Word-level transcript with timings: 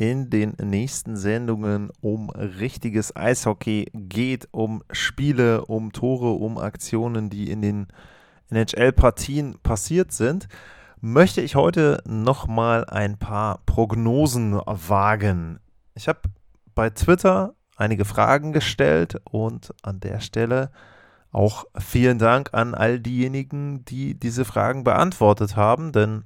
in 0.00 0.30
den 0.30 0.54
nächsten 0.62 1.14
Sendungen 1.14 1.90
um 2.00 2.30
richtiges 2.30 3.14
Eishockey 3.14 3.90
geht, 3.92 4.48
um 4.50 4.82
Spiele, 4.90 5.66
um 5.66 5.92
Tore, 5.92 6.30
um 6.30 6.56
Aktionen, 6.56 7.28
die 7.28 7.50
in 7.50 7.60
den 7.60 7.86
NHL-Partien 8.48 9.58
passiert 9.62 10.10
sind, 10.12 10.48
möchte 11.02 11.42
ich 11.42 11.54
heute 11.54 12.02
nochmal 12.06 12.86
ein 12.86 13.18
paar 13.18 13.60
Prognosen 13.66 14.58
wagen. 14.64 15.60
Ich 15.94 16.08
habe 16.08 16.20
bei 16.74 16.88
Twitter 16.88 17.52
einige 17.76 18.06
Fragen 18.06 18.54
gestellt 18.54 19.20
und 19.30 19.74
an 19.82 20.00
der 20.00 20.20
Stelle 20.20 20.70
auch 21.30 21.66
vielen 21.78 22.18
Dank 22.18 22.54
an 22.54 22.74
all 22.74 23.00
diejenigen, 23.00 23.84
die 23.84 24.18
diese 24.18 24.46
Fragen 24.46 24.82
beantwortet 24.82 25.56
haben, 25.56 25.92
denn 25.92 26.24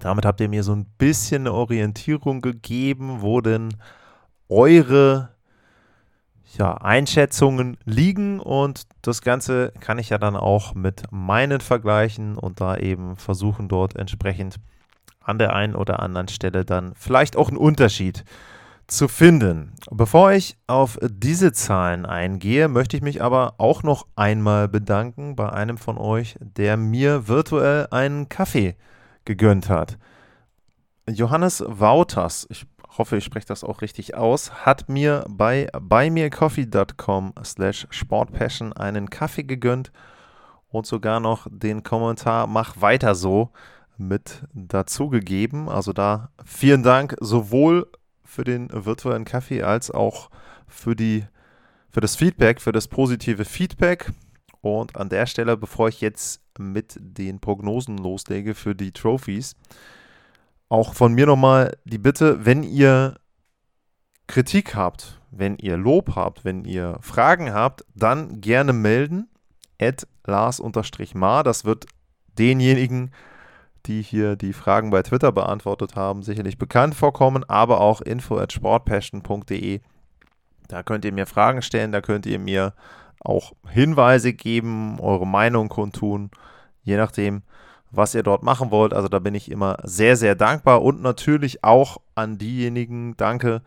damit 0.00 0.26
habt 0.26 0.40
ihr 0.40 0.48
mir 0.48 0.62
so 0.62 0.72
ein 0.72 0.86
bisschen 0.98 1.42
eine 1.42 1.52
Orientierung 1.52 2.40
gegeben, 2.40 3.22
wo 3.22 3.40
denn 3.40 3.70
eure 4.48 5.30
ja, 6.56 6.74
Einschätzungen 6.74 7.76
liegen 7.84 8.40
und 8.40 8.82
das 9.02 9.22
Ganze 9.22 9.72
kann 9.80 9.98
ich 9.98 10.10
ja 10.10 10.18
dann 10.18 10.36
auch 10.36 10.74
mit 10.74 11.02
meinen 11.10 11.60
vergleichen 11.60 12.36
und 12.36 12.60
da 12.60 12.76
eben 12.76 13.16
versuchen 13.16 13.68
dort 13.68 13.96
entsprechend 13.96 14.56
an 15.20 15.38
der 15.38 15.54
einen 15.54 15.74
oder 15.74 16.00
anderen 16.00 16.28
Stelle 16.28 16.64
dann 16.64 16.92
vielleicht 16.94 17.36
auch 17.36 17.48
einen 17.48 17.58
Unterschied 17.58 18.24
zu 18.86 19.08
finden. 19.08 19.72
Bevor 19.90 20.32
ich 20.32 20.56
auf 20.68 20.98
diese 21.02 21.52
Zahlen 21.52 22.06
eingehe, 22.06 22.68
möchte 22.68 22.96
ich 22.96 23.02
mich 23.02 23.22
aber 23.22 23.54
auch 23.58 23.82
noch 23.82 24.06
einmal 24.14 24.68
bedanken 24.68 25.34
bei 25.34 25.50
einem 25.50 25.76
von 25.76 25.98
euch, 25.98 26.36
der 26.40 26.76
mir 26.76 27.26
virtuell 27.26 27.88
einen 27.90 28.28
Kaffee 28.28 28.76
gegönnt 29.26 29.68
hat. 29.68 29.98
Johannes 31.08 31.62
Wouters, 31.66 32.46
ich 32.50 32.66
hoffe, 32.98 33.18
ich 33.18 33.24
spreche 33.24 33.46
das 33.46 33.62
auch 33.62 33.82
richtig 33.82 34.16
aus, 34.16 34.64
hat 34.64 34.88
mir 34.88 35.24
bei 35.28 35.68
buymeacoffee.com 35.78 37.34
slash 37.44 37.86
sportpassion 37.90 38.72
einen 38.72 39.10
Kaffee 39.10 39.44
gegönnt 39.44 39.92
und 40.68 40.86
sogar 40.86 41.20
noch 41.20 41.46
den 41.50 41.82
Kommentar 41.82 42.46
mach 42.46 42.80
weiter 42.80 43.14
so 43.14 43.50
mit 43.98 44.42
dazugegeben. 44.52 45.68
Also 45.68 45.92
da 45.92 46.30
vielen 46.44 46.82
Dank 46.82 47.16
sowohl 47.20 47.86
für 48.24 48.44
den 48.44 48.68
virtuellen 48.72 49.24
Kaffee 49.24 49.62
als 49.62 49.90
auch 49.90 50.30
für, 50.66 50.96
die, 50.96 51.24
für 51.90 52.00
das 52.00 52.16
Feedback, 52.16 52.60
für 52.60 52.72
das 52.72 52.88
positive 52.88 53.44
Feedback. 53.44 54.10
Und 54.60 54.96
an 54.96 55.08
der 55.08 55.26
Stelle, 55.26 55.56
bevor 55.56 55.88
ich 55.88 56.00
jetzt 56.00 56.42
mit 56.58 56.96
den 57.00 57.40
Prognosen 57.40 57.98
loslege 57.98 58.54
für 58.54 58.74
die 58.74 58.92
Trophies, 58.92 59.56
auch 60.68 60.94
von 60.94 61.12
mir 61.14 61.26
nochmal 61.26 61.76
die 61.84 61.98
Bitte, 61.98 62.44
wenn 62.44 62.62
ihr 62.62 63.16
Kritik 64.26 64.74
habt, 64.74 65.20
wenn 65.30 65.56
ihr 65.56 65.76
Lob 65.76 66.16
habt, 66.16 66.44
wenn 66.44 66.64
ihr 66.64 66.98
Fragen 67.00 67.52
habt, 67.52 67.84
dann 67.94 68.40
gerne 68.40 68.72
melden. 68.72 69.28
At 69.80 70.06
Lars-Mar. 70.24 71.44
Das 71.44 71.64
wird 71.64 71.86
denjenigen, 72.38 73.12
die 73.86 74.02
hier 74.02 74.36
die 74.36 74.52
Fragen 74.52 74.90
bei 74.90 75.02
Twitter 75.02 75.32
beantwortet 75.32 75.94
haben, 75.96 76.22
sicherlich 76.22 76.58
bekannt 76.58 76.94
vorkommen, 76.94 77.44
aber 77.44 77.80
auch 77.80 78.00
info 78.00 78.38
at 78.38 78.52
sportpassion.de. 78.52 79.80
Da 80.68 80.82
könnt 80.82 81.04
ihr 81.04 81.12
mir 81.12 81.26
Fragen 81.26 81.62
stellen, 81.62 81.92
da 81.92 82.00
könnt 82.00 82.26
ihr 82.26 82.38
mir 82.38 82.72
auch 83.20 83.52
Hinweise 83.68 84.32
geben, 84.32 84.98
eure 85.00 85.26
Meinung 85.26 85.68
kundtun, 85.68 86.30
je 86.82 86.96
nachdem, 86.96 87.42
was 87.90 88.14
ihr 88.14 88.22
dort 88.22 88.42
machen 88.42 88.70
wollt. 88.70 88.94
Also 88.94 89.08
da 89.08 89.18
bin 89.18 89.34
ich 89.34 89.50
immer 89.50 89.78
sehr, 89.82 90.16
sehr 90.16 90.34
dankbar 90.34 90.82
und 90.82 91.02
natürlich 91.02 91.64
auch 91.64 91.98
an 92.14 92.38
diejenigen 92.38 93.16
danke, 93.16 93.62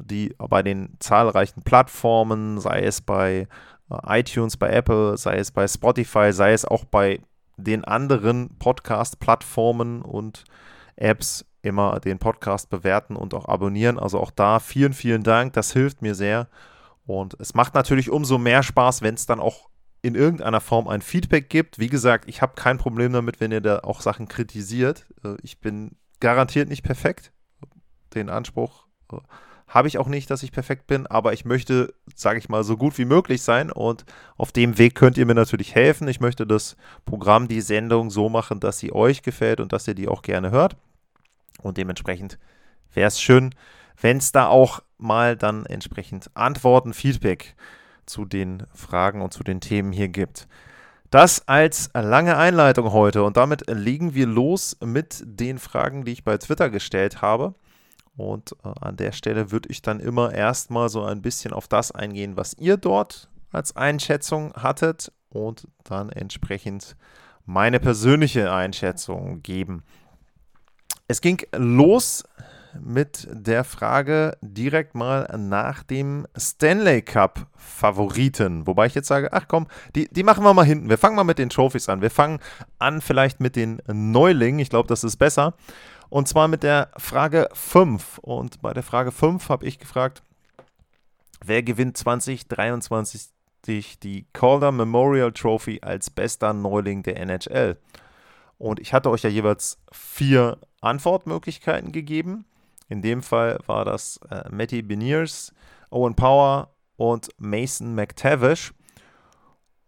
die 0.00 0.34
bei 0.38 0.62
den 0.62 0.96
zahlreichen 1.00 1.62
Plattformen, 1.62 2.60
sei 2.60 2.82
es 2.82 3.00
bei 3.00 3.46
äh, 3.90 4.20
iTunes, 4.20 4.56
bei 4.56 4.70
Apple, 4.70 5.16
sei 5.16 5.36
es 5.36 5.50
bei 5.50 5.66
Spotify, 5.68 6.32
sei 6.32 6.52
es 6.52 6.64
auch 6.64 6.84
bei 6.84 7.20
den 7.56 7.84
anderen 7.84 8.56
Podcast-Plattformen 8.58 10.02
und 10.02 10.44
Apps 10.96 11.44
immer 11.62 12.00
den 12.00 12.18
Podcast 12.18 12.70
bewerten 12.70 13.16
und 13.16 13.34
auch 13.34 13.46
abonnieren. 13.46 13.98
Also 13.98 14.18
auch 14.18 14.30
da 14.30 14.58
vielen, 14.58 14.92
vielen 14.92 15.22
Dank. 15.22 15.52
Das 15.52 15.72
hilft 15.72 16.02
mir 16.02 16.14
sehr. 16.14 16.48
Und 17.06 17.36
es 17.40 17.54
macht 17.54 17.74
natürlich 17.74 18.10
umso 18.10 18.38
mehr 18.38 18.62
Spaß, 18.62 19.02
wenn 19.02 19.14
es 19.14 19.26
dann 19.26 19.40
auch 19.40 19.68
in 20.02 20.14
irgendeiner 20.14 20.60
Form 20.60 20.88
ein 20.88 21.02
Feedback 21.02 21.48
gibt. 21.48 21.78
Wie 21.78 21.88
gesagt, 21.88 22.28
ich 22.28 22.42
habe 22.42 22.54
kein 22.56 22.78
Problem 22.78 23.12
damit, 23.12 23.40
wenn 23.40 23.52
ihr 23.52 23.60
da 23.60 23.80
auch 23.80 24.00
Sachen 24.00 24.28
kritisiert. 24.28 25.06
Äh, 25.24 25.36
ich 25.42 25.60
bin 25.60 25.96
garantiert 26.20 26.68
nicht 26.68 26.82
perfekt. 26.82 27.32
Den 28.14 28.28
Anspruch 28.28 28.86
äh, 29.12 29.16
habe 29.68 29.88
ich 29.88 29.98
auch 29.98 30.08
nicht, 30.08 30.28
dass 30.30 30.42
ich 30.42 30.52
perfekt 30.52 30.86
bin, 30.86 31.06
aber 31.06 31.32
ich 31.32 31.44
möchte, 31.44 31.94
sage 32.14 32.38
ich 32.38 32.48
mal, 32.48 32.62
so 32.62 32.76
gut 32.76 32.98
wie 32.98 33.06
möglich 33.06 33.42
sein 33.42 33.70
und 33.70 34.04
auf 34.36 34.52
dem 34.52 34.76
Weg 34.76 34.94
könnt 34.94 35.16
ihr 35.16 35.24
mir 35.24 35.34
natürlich 35.34 35.74
helfen. 35.74 36.08
Ich 36.08 36.20
möchte 36.20 36.46
das 36.46 36.76
Programm, 37.06 37.48
die 37.48 37.62
Sendung 37.62 38.10
so 38.10 38.28
machen, 38.28 38.60
dass 38.60 38.78
sie 38.78 38.92
euch 38.92 39.22
gefällt 39.22 39.60
und 39.60 39.72
dass 39.72 39.88
ihr 39.88 39.94
die 39.94 40.08
auch 40.08 40.22
gerne 40.22 40.50
hört. 40.50 40.76
Und 41.62 41.78
dementsprechend 41.78 42.38
wäre 42.92 43.08
es 43.08 43.20
schön, 43.20 43.54
wenn 43.98 44.18
es 44.18 44.32
da 44.32 44.48
auch 44.48 44.80
mal 45.02 45.36
dann 45.36 45.66
entsprechend 45.66 46.30
Antworten, 46.34 46.94
Feedback 46.94 47.54
zu 48.06 48.24
den 48.24 48.64
Fragen 48.74 49.20
und 49.20 49.32
zu 49.32 49.42
den 49.42 49.60
Themen 49.60 49.92
hier 49.92 50.08
gibt. 50.08 50.48
Das 51.10 51.46
als 51.46 51.90
lange 51.92 52.38
Einleitung 52.38 52.92
heute 52.92 53.22
und 53.22 53.36
damit 53.36 53.68
legen 53.68 54.14
wir 54.14 54.26
los 54.26 54.78
mit 54.82 55.22
den 55.26 55.58
Fragen, 55.58 56.04
die 56.04 56.12
ich 56.12 56.24
bei 56.24 56.38
Twitter 56.38 56.70
gestellt 56.70 57.20
habe. 57.20 57.54
Und 58.16 58.56
äh, 58.64 58.68
an 58.80 58.96
der 58.96 59.12
Stelle 59.12 59.50
würde 59.50 59.68
ich 59.70 59.82
dann 59.82 60.00
immer 60.00 60.32
erstmal 60.32 60.88
so 60.88 61.04
ein 61.04 61.22
bisschen 61.22 61.52
auf 61.52 61.68
das 61.68 61.92
eingehen, 61.92 62.36
was 62.36 62.54
ihr 62.54 62.76
dort 62.76 63.28
als 63.52 63.76
Einschätzung 63.76 64.54
hattet 64.54 65.12
und 65.28 65.66
dann 65.84 66.10
entsprechend 66.10 66.96
meine 67.44 67.80
persönliche 67.80 68.52
Einschätzung 68.52 69.42
geben. 69.42 69.82
Es 71.08 71.20
ging 71.20 71.42
los 71.54 72.24
mit 72.80 73.28
der 73.30 73.64
Frage 73.64 74.36
direkt 74.40 74.94
mal 74.94 75.28
nach 75.38 75.82
dem 75.82 76.26
Stanley 76.36 77.02
Cup 77.02 77.46
Favoriten. 77.56 78.66
Wobei 78.66 78.86
ich 78.86 78.94
jetzt 78.94 79.08
sage, 79.08 79.32
ach 79.32 79.46
komm, 79.48 79.66
die, 79.94 80.08
die 80.08 80.22
machen 80.22 80.44
wir 80.44 80.54
mal 80.54 80.64
hinten. 80.64 80.88
Wir 80.88 80.98
fangen 80.98 81.16
mal 81.16 81.24
mit 81.24 81.38
den 81.38 81.48
Trophies 81.50 81.88
an. 81.88 82.02
Wir 82.02 82.10
fangen 82.10 82.40
an 82.78 83.00
vielleicht 83.00 83.40
mit 83.40 83.56
den 83.56 83.80
Neulingen. 83.86 84.60
Ich 84.60 84.70
glaube, 84.70 84.88
das 84.88 85.04
ist 85.04 85.16
besser. 85.16 85.54
Und 86.08 86.28
zwar 86.28 86.48
mit 86.48 86.62
der 86.62 86.90
Frage 86.96 87.48
5. 87.52 88.18
Und 88.18 88.60
bei 88.60 88.72
der 88.72 88.82
Frage 88.82 89.12
5 89.12 89.48
habe 89.48 89.66
ich 89.66 89.78
gefragt, 89.78 90.22
wer 91.44 91.62
gewinnt 91.62 91.96
2023 91.96 93.30
die 93.66 94.26
Calder 94.32 94.72
Memorial 94.72 95.32
Trophy 95.32 95.80
als 95.82 96.10
bester 96.10 96.52
Neuling 96.52 97.02
der 97.02 97.18
NHL? 97.18 97.78
Und 98.58 98.78
ich 98.78 98.92
hatte 98.92 99.10
euch 99.10 99.22
ja 99.22 99.30
jeweils 99.30 99.78
vier 99.90 100.58
Antwortmöglichkeiten 100.82 101.90
gegeben. 101.90 102.44
In 102.92 103.00
dem 103.00 103.22
Fall 103.22 103.58
war 103.64 103.86
das 103.86 104.20
äh, 104.28 104.44
Matty 104.50 104.82
Beniers, 104.82 105.54
Owen 105.88 106.14
Power 106.14 106.74
und 106.96 107.30
Mason 107.38 107.94
McTavish 107.94 108.74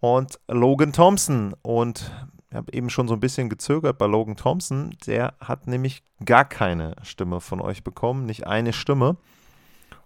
und 0.00 0.40
Logan 0.48 0.94
Thompson. 0.94 1.54
Und 1.60 2.10
ich 2.48 2.56
habe 2.56 2.72
eben 2.72 2.88
schon 2.88 3.06
so 3.06 3.12
ein 3.12 3.20
bisschen 3.20 3.50
gezögert 3.50 3.98
bei 3.98 4.06
Logan 4.06 4.36
Thompson. 4.36 4.96
Der 5.06 5.34
hat 5.38 5.66
nämlich 5.66 6.02
gar 6.24 6.46
keine 6.46 6.96
Stimme 7.02 7.42
von 7.42 7.60
euch 7.60 7.84
bekommen, 7.84 8.24
nicht 8.24 8.46
eine 8.46 8.72
Stimme. 8.72 9.18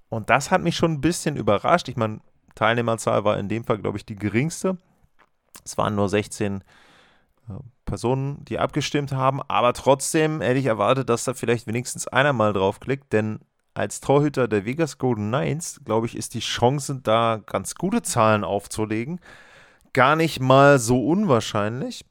Und 0.09 0.29
das 0.29 0.51
hat 0.51 0.63
mich 0.63 0.75
schon 0.75 0.95
ein 0.95 1.01
bisschen 1.01 1.37
überrascht. 1.37 1.89
Ich 1.89 1.97
meine, 1.97 2.19
Teilnehmerzahl 2.57 3.23
war 3.23 3.39
in 3.39 3.49
dem 3.49 3.63
Fall, 3.63 3.79
glaube 3.79 3.99
ich, 3.99 4.07
die 4.07 4.17
geringste. 4.17 4.77
Es 5.65 5.79
waren 5.79 5.95
nur 5.95 6.09
16 6.09 6.63
äh, 6.63 6.65
Personen, 7.85 8.45
die 8.45 8.59
abgestimmt 8.59 9.13
haben, 9.13 9.41
aber 9.43 9.73
trotzdem 9.73 10.41
hätte 10.41 10.59
ich 10.59 10.67
erwartet, 10.67 11.09
dass 11.09 11.25
da 11.25 11.35
vielleicht 11.35 11.67
wenigstens 11.67 12.07
einer 12.09 12.33
mal 12.33 12.53
draufklickt, 12.53 13.13
denn 13.13 13.41
als 13.75 14.01
Torhüter 14.01 14.49
der 14.49 14.65
Vegas 14.65 14.99
Golden 14.99 15.29
Knights, 15.29 15.81
glaube 15.85 16.07
ich, 16.07 16.17
ist 16.17 16.35
die 16.35 16.41
Chance, 16.41 17.01
da 17.03 17.41
ganz 17.47 17.77
gute 17.77 18.03
Zahlen 18.03 18.45
aufzulegen, 18.45 19.21
gar 19.93 20.17
nicht 20.17 20.41
mal 20.41 20.79
so 20.79 21.07
unwahrscheinlich. 21.07 22.05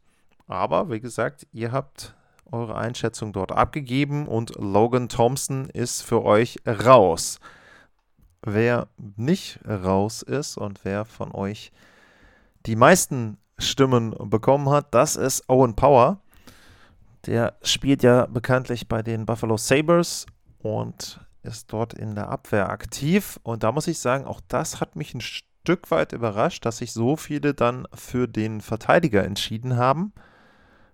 Aber 0.47 0.89
wie 0.89 1.01
gesagt, 1.01 1.45
ihr 1.51 1.73
habt 1.73 2.15
eure 2.51 2.75
Einschätzung 2.77 3.33
dort 3.33 3.51
abgegeben 3.51 4.27
und 4.27 4.55
Logan 4.55 5.09
Thompson 5.09 5.69
ist 5.69 6.01
für 6.01 6.23
euch 6.23 6.59
raus. 6.65 7.39
wer 8.41 8.87
nicht 9.17 9.59
raus 9.67 10.21
ist 10.21 10.57
und 10.57 10.85
wer 10.85 11.03
von 11.05 11.33
euch 11.33 11.71
die 12.65 12.77
meisten 12.77 13.37
Stimmen 13.59 14.15
bekommen 14.29 14.69
hat, 14.69 14.93
das 14.93 15.15
ist 15.15 15.49
Owen 15.49 15.75
Power. 15.75 16.21
Der 17.25 17.55
spielt 17.61 18.03
ja 18.03 18.25
bekanntlich 18.27 18.87
bei 18.87 19.01
den 19.01 19.25
Buffalo 19.25 19.57
Sabres 19.57 20.25
und 20.59 21.19
ist 21.43 21.71
dort 21.73 21.93
in 21.93 22.15
der 22.15 22.29
Abwehr 22.29 22.69
aktiv. 22.69 23.39
Und 23.43 23.63
da 23.63 23.71
muss 23.71 23.87
ich 23.87 23.99
sagen, 23.99 24.25
auch 24.25 24.41
das 24.47 24.79
hat 24.79 24.95
mich 24.95 25.13
ein 25.13 25.21
Stück 25.21 25.91
weit 25.91 26.13
überrascht, 26.13 26.65
dass 26.65 26.77
sich 26.77 26.93
so 26.93 27.15
viele 27.15 27.53
dann 27.53 27.87
für 27.93 28.27
den 28.27 28.61
Verteidiger 28.61 29.23
entschieden 29.23 29.77
haben. 29.77 30.13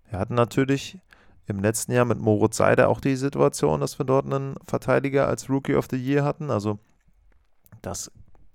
Wir 0.10 0.20
hatten 0.20 0.36
natürlich 0.36 1.00
im 1.46 1.60
letzten 1.60 1.92
Jahr 1.92 2.06
mit 2.06 2.20
Moritz 2.20 2.58
Seider 2.58 2.88
auch 2.90 3.02
die 3.02 3.16
Situation, 3.16 3.82
dass 3.82 4.00
wir 4.00 4.06
dort 4.06 4.26
einen 4.26 4.56
Verteidiger 4.66 5.28
als 5.28 5.50
Rookie 5.50 5.76
of 5.76 5.88
the 5.92 5.98
Year 5.98 6.24
hatten. 6.24 6.50
Also 6.50 6.80
das 7.82 8.12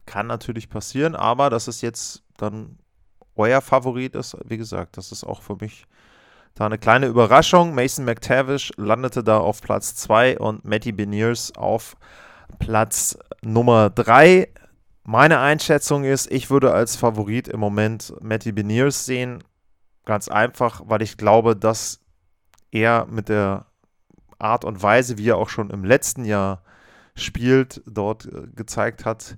kann 0.06 0.26
natürlich 0.26 0.70
passieren, 0.70 1.14
aber 1.14 1.50
dass 1.50 1.68
es 1.68 1.82
jetzt 1.82 2.22
dann 2.38 2.78
euer 3.38 3.60
Favorit 3.60 4.14
ist, 4.14 4.36
wie 4.44 4.58
gesagt, 4.58 4.96
das 4.96 5.12
ist 5.12 5.24
auch 5.24 5.42
für 5.42 5.56
mich 5.56 5.86
da 6.54 6.66
eine 6.66 6.78
kleine 6.78 7.06
Überraschung. 7.06 7.74
Mason 7.74 8.04
McTavish 8.04 8.72
landete 8.76 9.22
da 9.22 9.38
auf 9.38 9.62
Platz 9.62 9.94
2 9.94 10.38
und 10.38 10.64
Matty 10.64 10.92
Beniers 10.92 11.52
auf 11.56 11.96
Platz 12.58 13.16
Nummer 13.42 13.90
3. 13.90 14.48
Meine 15.04 15.38
Einschätzung 15.38 16.04
ist, 16.04 16.30
ich 16.30 16.50
würde 16.50 16.72
als 16.72 16.96
Favorit 16.96 17.48
im 17.48 17.60
Moment 17.60 18.12
Matty 18.20 18.52
Beniers 18.52 19.04
sehen. 19.04 19.42
Ganz 20.04 20.28
einfach, 20.28 20.82
weil 20.84 21.02
ich 21.02 21.16
glaube, 21.16 21.54
dass 21.54 22.00
er 22.72 23.06
mit 23.06 23.28
der 23.28 23.66
Art 24.38 24.64
und 24.64 24.82
Weise, 24.82 25.16
wie 25.18 25.30
er 25.30 25.36
auch 25.36 25.48
schon 25.48 25.70
im 25.70 25.84
letzten 25.84 26.24
Jahr 26.24 26.62
spielt, 27.14 27.82
dort 27.86 28.26
äh, 28.26 28.48
gezeigt 28.54 29.04
hat, 29.04 29.36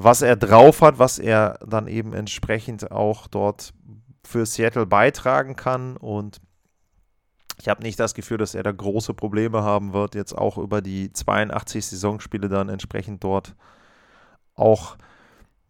was 0.00 0.22
er 0.22 0.36
drauf 0.36 0.80
hat, 0.80 1.00
was 1.00 1.18
er 1.18 1.58
dann 1.66 1.88
eben 1.88 2.12
entsprechend 2.12 2.92
auch 2.92 3.26
dort 3.26 3.74
für 4.24 4.46
Seattle 4.46 4.86
beitragen 4.86 5.56
kann. 5.56 5.96
Und 5.96 6.40
ich 7.60 7.68
habe 7.68 7.82
nicht 7.82 7.98
das 7.98 8.14
Gefühl, 8.14 8.38
dass 8.38 8.54
er 8.54 8.62
da 8.62 8.70
große 8.70 9.12
Probleme 9.12 9.64
haben 9.64 9.92
wird, 9.92 10.14
jetzt 10.14 10.38
auch 10.38 10.56
über 10.56 10.82
die 10.82 11.12
82 11.12 11.84
Saisonspiele 11.84 12.48
dann 12.48 12.68
entsprechend 12.68 13.24
dort 13.24 13.56
auch 14.54 14.96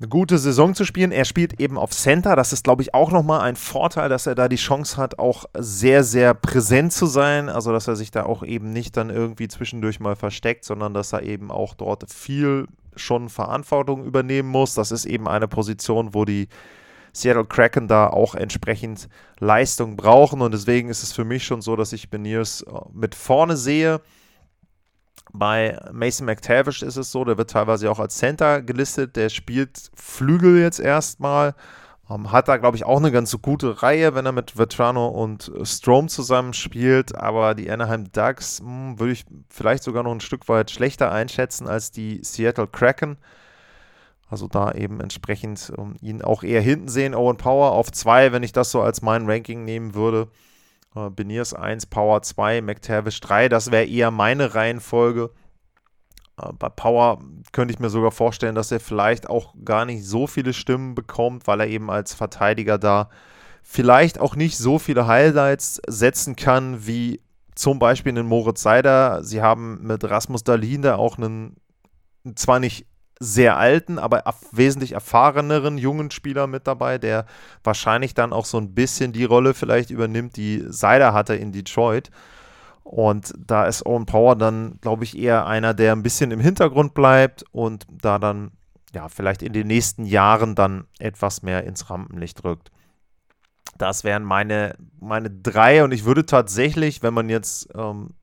eine 0.00 0.09
gute 0.09 0.39
Saison 0.39 0.75
zu 0.75 0.85
spielen. 0.85 1.11
Er 1.11 1.25
spielt 1.25 1.61
eben 1.61 1.77
auf 1.77 1.91
Center. 1.91 2.37
Das 2.37 2.53
ist, 2.53 2.65
glaube 2.65 2.83
ich, 2.83 2.95
auch 2.95 3.11
nochmal 3.11 3.41
ein 3.41 3.56
Vorteil, 3.56 4.09
dass 4.09 4.27
er 4.27 4.37
da 4.37 4.49
die 4.49 4.56
Chance 4.56 4.97
hat, 4.97 5.19
auch 5.19 5.47
sehr, 5.59 6.05
sehr 6.05 6.35
präsent 6.35 6.93
zu 6.93 7.06
sein. 7.06 7.49
Also, 7.49 7.73
dass 7.73 7.89
er 7.89 7.97
sich 7.97 8.12
da 8.12 8.25
auch 8.25 8.45
eben 8.45 8.73
nicht 8.73 8.97
dann 8.97 9.11
irgendwie 9.11 9.49
zwischendurch 9.49 9.99
mal 9.99 10.15
versteckt, 10.15 10.65
sondern 10.65 10.95
dass 10.95 11.12
er 11.12 11.25
eben 11.25 11.50
auch 11.50 11.75
dort 11.75 12.11
viel 12.12 12.67
schon 12.95 13.29
Verantwortung 13.29 14.05
übernehmen 14.05 14.49
muss. 14.49 14.75
Das 14.75 14.93
ist 14.93 15.05
eben 15.05 15.27
eine 15.27 15.49
Position, 15.49 16.15
wo 16.15 16.25
die 16.25 16.49
Seattle 17.12 17.45
Kraken 17.45 17.89
da 17.89 18.06
auch 18.06 18.37
entsprechend 18.37 19.09
Leistung 19.41 19.97
brauchen. 19.97 20.43
Und 20.43 20.55
deswegen 20.55 20.91
ist 20.91 21.03
es 21.03 21.12
für 21.12 21.25
mich 21.25 21.45
schon 21.45 21.61
so, 21.61 21.75
dass 21.75 21.93
ich 21.93 22.11
Beniers 22.11 22.62
äh, 22.62 22.73
mit 22.93 23.17
vorne 23.17 23.56
sehe. 23.56 24.00
Bei 25.33 25.79
Mason 25.93 26.27
McTavish 26.27 26.83
ist 26.83 26.97
es 26.97 27.13
so, 27.13 27.25
der 27.25 27.37
wird 27.39 27.51
teilweise 27.51 27.91
auch 27.91 27.99
als 27.99 28.17
Center 28.17 28.63
gelistet. 28.63 29.17
Der 29.17 29.29
spielt 29.29 29.91
Flügel 29.95 30.61
jetzt 30.61 30.81
erstmal. 30.81 31.55
Um, 32.09 32.33
hat 32.33 32.49
da, 32.49 32.57
glaube 32.57 32.75
ich, 32.79 32.87
auch 32.87 32.97
eine 32.97 33.13
ganz 33.13 33.37
gute 33.43 33.83
Reihe, 33.83 34.15
wenn 34.15 34.25
er 34.25 34.33
mit 34.33 34.57
Vetrano 34.57 35.09
und 35.09 35.53
Strom 35.65 36.09
zusammen 36.09 36.55
spielt. 36.55 37.15
Aber 37.15 37.55
die 37.55 37.71
Anaheim 37.71 38.11
Ducks 38.11 38.61
hm, 38.61 38.99
würde 38.99 39.13
ich 39.13 39.27
vielleicht 39.51 39.83
sogar 39.83 40.03
noch 40.03 40.13
ein 40.13 40.21
Stück 40.21 40.49
weit 40.49 40.71
schlechter 40.71 41.13
einschätzen 41.13 41.69
als 41.69 41.91
die 41.91 42.21
Seattle 42.25 42.67
Kraken. 42.67 43.19
Also 44.31 44.49
da 44.49 44.73
eben 44.73 45.01
entsprechend 45.01 45.71
um, 45.77 45.97
ihn 46.01 46.23
auch 46.23 46.43
eher 46.43 46.63
hinten 46.63 46.89
sehen. 46.89 47.15
Owen 47.15 47.37
Power 47.37 47.73
auf 47.73 47.93
2, 47.93 48.33
wenn 48.33 48.43
ich 48.43 48.53
das 48.53 48.71
so 48.71 48.81
als 48.81 49.03
mein 49.03 49.29
Ranking 49.29 49.67
nehmen 49.67 49.95
würde. 49.95 50.29
Äh, 50.99 51.11
Beniers 51.11 51.55
1, 51.55 51.87
Power 51.87 52.23
2, 52.23 52.62
McTavish 52.62 53.21
3. 53.21 53.49
Das 53.49 53.71
wäre 53.71 53.87
eher 53.87 54.11
meine 54.11 54.55
Reihenfolge. 54.55 55.31
Äh, 56.41 56.53
bei 56.59 56.69
Power 56.69 57.21
könnte 57.53 57.73
ich 57.73 57.81
mir 57.81 57.91
sogar 57.91 58.11
vorstellen, 58.11 58.55
dass 58.55 58.73
er 58.73 58.81
vielleicht 58.81 59.29
auch 59.29 59.55
gar 59.65 59.85
nicht 59.85 60.05
so 60.05 60.27
viele 60.27 60.53
Stimmen 60.53 60.95
bekommt, 60.95 61.47
weil 61.47 61.61
er 61.61 61.69
eben 61.69 61.91
als 61.91 62.15
Verteidiger 62.15 62.79
da 62.79 63.09
vielleicht 63.62 64.19
auch 64.19 64.35
nicht 64.35 64.56
so 64.56 64.79
viele 64.79 65.06
Highlights 65.06 65.81
setzen 65.87 66.37
kann 66.37 66.87
wie 66.87 67.21
zum 67.55 67.79
Beispiel 67.79 68.11
einen 68.11 68.27
Moritz 68.27 68.62
Seider. 68.62 69.23
Sie 69.25 69.43
haben 69.43 69.83
mit 69.83 70.05
Rasmus 70.05 70.45
Dahlin 70.45 70.83
da 70.83 70.97
auch 70.97 71.19
einen 71.19 71.56
zwar 72.35 72.61
nicht 72.61 72.87
sehr 73.20 73.56
alten, 73.56 73.99
aber 73.99 74.23
wesentlich 74.53 74.93
erfahreneren 74.93 75.79
jungen 75.79 76.11
Spieler 76.11 76.47
mit 76.47 76.67
dabei, 76.67 76.99
der 76.99 77.26
wahrscheinlich 77.65 78.15
dann 78.15 78.32
auch 78.32 78.44
so 78.44 78.59
ein 78.59 78.75
bisschen 78.75 79.12
die 79.12 79.25
Rolle 79.25 79.55
vielleicht 79.55 79.91
übernimmt, 79.91 80.37
die 80.37 80.65
Seider 80.69 81.12
hatte 81.12 81.35
in 81.35 81.53
Detroit. 81.53 82.11
Und 82.85 83.35
da 83.37 83.67
ist 83.67 83.85
Owen 83.85 84.06
Power 84.06 84.35
dann, 84.35 84.79
glaube 84.81 85.05
ich, 85.05 85.19
eher 85.19 85.47
einer, 85.47 85.75
der 85.75 85.93
ein 85.93 86.03
bisschen 86.03 86.31
im 86.31 86.41
Hintergrund 86.41 86.94
bleibt 86.94 87.44
und 87.50 87.87
da 87.91 88.19
dann, 88.19 88.53
ja, 88.94 89.09
vielleicht 89.09 89.43
in 89.43 89.53
den 89.53 89.67
nächsten 89.67 90.05
Jahren 90.05 90.55
dann 90.55 90.87
etwas 90.99 91.43
mehr 91.43 91.64
ins 91.64 91.91
Rampenlicht 91.91 92.44
rückt. 92.44 92.71
Das 93.76 94.05
wären 94.05 94.25
meine, 94.25 94.75
meine 95.00 95.31
drei 95.31 95.85
und 95.85 95.93
ich 95.93 96.05
würde 96.05 96.25
tatsächlich, 96.25 97.03
wenn 97.03 97.14
man 97.14 97.29
jetzt 97.29 97.69
ähm, 97.75 98.14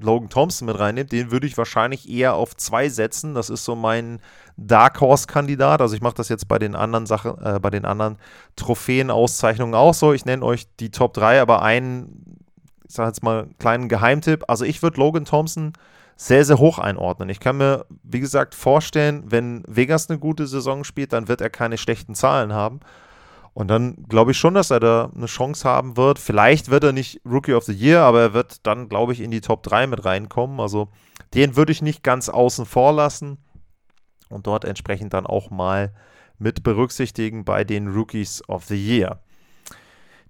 Logan 0.00 0.28
Thompson 0.28 0.66
mit 0.66 0.78
reinnimmt, 0.78 1.12
den 1.12 1.30
würde 1.30 1.46
ich 1.46 1.58
wahrscheinlich 1.58 2.08
eher 2.08 2.34
auf 2.34 2.56
zwei 2.56 2.88
setzen. 2.88 3.34
Das 3.34 3.50
ist 3.50 3.64
so 3.64 3.74
mein 3.74 4.20
Dark 4.56 5.00
Horse-Kandidat. 5.00 5.80
Also 5.80 5.94
ich 5.94 6.02
mache 6.02 6.14
das 6.14 6.28
jetzt 6.28 6.48
bei 6.48 6.58
den 6.58 6.74
anderen 6.74 7.06
Sachen, 7.06 7.38
äh, 7.42 7.58
bei 7.60 7.70
den 7.70 7.84
anderen 7.84 8.16
Trophäen-Auszeichnungen 8.56 9.74
auch 9.74 9.94
so. 9.94 10.12
Ich 10.12 10.24
nenne 10.24 10.44
euch 10.44 10.66
die 10.80 10.90
Top 10.90 11.14
3, 11.14 11.40
aber 11.40 11.62
einen, 11.62 12.38
ich 12.86 12.94
sage 12.94 13.08
jetzt 13.08 13.22
mal, 13.22 13.48
kleinen 13.58 13.88
Geheimtipp. 13.88 14.44
Also 14.48 14.64
ich 14.64 14.82
würde 14.82 15.00
Logan 15.00 15.24
Thompson 15.24 15.72
sehr, 16.16 16.44
sehr 16.44 16.58
hoch 16.58 16.78
einordnen. 16.78 17.28
Ich 17.28 17.40
kann 17.40 17.56
mir, 17.56 17.86
wie 18.02 18.20
gesagt, 18.20 18.54
vorstellen, 18.54 19.24
wenn 19.26 19.64
Vegas 19.66 20.08
eine 20.08 20.18
gute 20.18 20.46
Saison 20.46 20.84
spielt, 20.84 21.12
dann 21.12 21.28
wird 21.28 21.40
er 21.40 21.50
keine 21.50 21.78
schlechten 21.78 22.14
Zahlen 22.14 22.52
haben. 22.52 22.80
Und 23.54 23.68
dann 23.68 24.04
glaube 24.08 24.30
ich 24.30 24.38
schon, 24.38 24.54
dass 24.54 24.70
er 24.70 24.80
da 24.80 25.10
eine 25.14 25.26
Chance 25.26 25.68
haben 25.68 25.96
wird. 25.96 26.18
Vielleicht 26.18 26.70
wird 26.70 26.84
er 26.84 26.92
nicht 26.92 27.20
Rookie 27.26 27.52
of 27.54 27.64
the 27.64 27.72
Year, 27.72 28.00
aber 28.02 28.20
er 28.20 28.34
wird 28.34 28.66
dann, 28.66 28.88
glaube 28.88 29.12
ich, 29.12 29.20
in 29.20 29.30
die 29.30 29.42
Top 29.42 29.62
3 29.62 29.88
mit 29.88 30.04
reinkommen. 30.04 30.58
Also 30.58 30.88
den 31.34 31.56
würde 31.56 31.72
ich 31.72 31.82
nicht 31.82 32.02
ganz 32.02 32.28
außen 32.28 32.64
vor 32.66 32.92
lassen 32.92 33.38
und 34.32 34.46
dort 34.46 34.64
entsprechend 34.64 35.14
dann 35.14 35.26
auch 35.26 35.50
mal 35.50 35.92
mit 36.38 36.62
berücksichtigen 36.62 37.44
bei 37.44 37.64
den 37.64 37.88
Rookies 37.88 38.42
of 38.48 38.64
the 38.64 38.76
Year. 38.76 39.20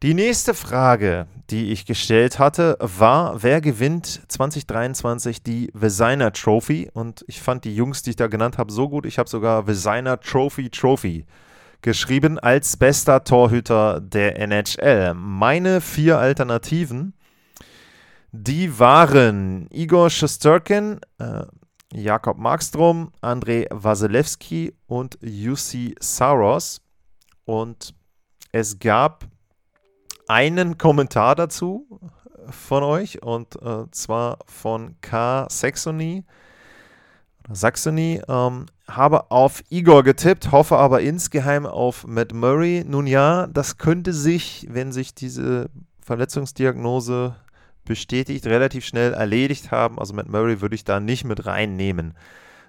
Die 0.02 0.14
nächste 0.14 0.52
Frage, 0.52 1.28
die 1.50 1.71
ich 1.71 1.87
gestellt 1.87 2.40
hatte, 2.40 2.76
war, 2.80 3.44
wer 3.44 3.61
gewinnt 3.61 4.23
2023 4.26 5.44
die 5.44 5.71
Vesina 5.75 6.30
Trophy? 6.30 6.90
Und 6.92 7.25
ich 7.28 7.40
fand 7.40 7.64
die 7.64 7.76
Jungs, 7.76 8.02
die 8.02 8.11
ich 8.11 8.16
da 8.16 8.26
genannt 8.26 8.59
habe, 8.59 8.73
so 8.73 8.88
gut. 8.88 9.06
Ich 9.06 9.21
habe 9.21 9.28
sogar 9.28 9.68
Vesina 9.68 10.16
Trophy 10.16 10.71
Trophy 10.71 11.25
geschrieben 11.82 12.40
als 12.40 12.76
bester 12.76 13.23
Torhüter 13.23 14.00
der 14.00 14.40
NHL. 14.40 15.14
Meine 15.14 15.80
vier 15.80 16.18
Alternativen, 16.18 17.14
die 18.32 18.78
waren 18.80 19.68
Igor 19.71 20.11
Shesterkin, 20.11 20.99
äh, 21.18 21.44
Jakob 21.92 22.38
Markstrom, 22.38 23.12
Andrei 23.20 23.66
Wasilewski 23.70 24.75
und 24.87 25.18
Jussi 25.20 25.94
Saros. 26.00 26.80
Und 27.44 27.94
es 28.52 28.78
gab 28.78 29.26
einen 30.28 30.78
Kommentar 30.78 31.34
dazu 31.34 31.87
von 32.50 32.82
euch 32.82 33.22
und 33.22 33.61
äh, 33.62 33.90
zwar 33.90 34.38
von 34.46 34.96
K. 35.00 35.46
Saxony. 35.50 36.25
Saxony. 37.50 38.22
Ähm, 38.28 38.66
habe 38.88 39.30
auf 39.30 39.62
Igor 39.70 40.02
getippt, 40.02 40.52
hoffe 40.52 40.76
aber 40.76 41.00
insgeheim 41.00 41.66
auf 41.66 42.06
Matt 42.06 42.32
Murray. 42.32 42.84
Nun 42.87 43.06
ja, 43.06 43.46
das 43.46 43.78
könnte 43.78 44.12
sich, 44.12 44.66
wenn 44.70 44.92
sich 44.92 45.14
diese 45.14 45.70
Verletzungsdiagnose 46.00 47.37
bestätigt, 47.84 48.46
relativ 48.46 48.84
schnell 48.84 49.12
erledigt 49.12 49.70
haben. 49.70 49.98
Also 49.98 50.14
Matt 50.14 50.28
Murray 50.28 50.60
würde 50.60 50.74
ich 50.74 50.84
da 50.84 51.00
nicht 51.00 51.24
mit 51.24 51.46
reinnehmen. 51.46 52.14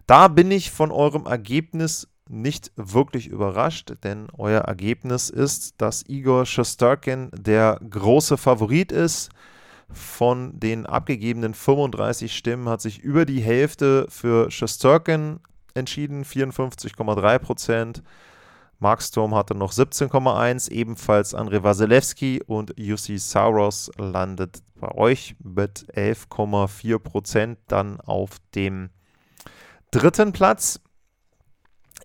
Da 0.08 0.28
bin 0.28 0.52
ich 0.52 0.72
von 0.72 0.92
eurem 0.92 1.26
Ergebnis 1.26 2.08
nicht 2.30 2.72
wirklich 2.76 3.28
überrascht, 3.28 3.94
denn 4.04 4.28
euer 4.38 4.62
Ergebnis 4.62 5.30
ist, 5.30 5.76
dass 5.82 6.08
Igor 6.08 6.46
Shostarkin 6.46 7.30
der 7.34 7.80
große 7.90 8.38
Favorit 8.38 8.92
ist. 8.92 9.30
Von 9.92 10.60
den 10.60 10.86
abgegebenen 10.86 11.54
35 11.54 12.36
Stimmen 12.36 12.68
hat 12.68 12.82
sich 12.82 13.00
über 13.00 13.26
die 13.26 13.42
Hälfte 13.42 14.08
für 14.10 14.50
Shostarkin 14.50 15.40
entschieden, 15.76 16.24
54,3 16.24 17.40
Prozent. 17.40 18.04
Mark 18.84 19.02
Storm 19.02 19.34
hatte 19.34 19.56
noch 19.56 19.72
17,1, 19.72 20.70
ebenfalls 20.70 21.34
André 21.34 21.64
Wasilewski 21.64 22.42
und 22.46 22.74
Jussi 22.78 23.18
Sauros 23.18 23.90
landet 23.98 24.62
bei 24.76 24.94
euch 24.94 25.38
mit 25.42 25.86
11,4 25.96 27.00
Prozent 27.00 27.60
dann 27.70 28.02
auf 28.02 28.40
dem 28.56 28.90
dritten 29.92 30.34
Platz. 30.34 30.82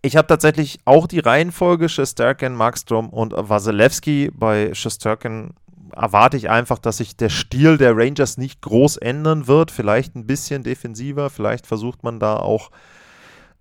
Ich 0.02 0.14
habe 0.16 0.28
tatsächlich 0.28 0.78
auch 0.84 1.08
die 1.08 1.18
Reihenfolge 1.18 1.88
Shesterkin, 1.88 2.54
Markstrom 2.54 3.08
und 3.08 3.34
Wasilewski. 3.36 4.30
Bei 4.32 4.72
Shesterkin 4.72 5.54
erwarte 5.96 6.36
ich 6.36 6.48
einfach, 6.48 6.78
dass 6.78 6.98
sich 6.98 7.16
der 7.16 7.30
Stil 7.30 7.76
der 7.76 7.96
Rangers 7.96 8.38
nicht 8.38 8.62
groß 8.62 8.98
ändern 8.98 9.48
wird. 9.48 9.72
Vielleicht 9.72 10.14
ein 10.14 10.28
bisschen 10.28 10.62
defensiver, 10.62 11.28
vielleicht 11.28 11.66
versucht 11.66 12.04
man 12.04 12.20
da 12.20 12.36
auch 12.36 12.70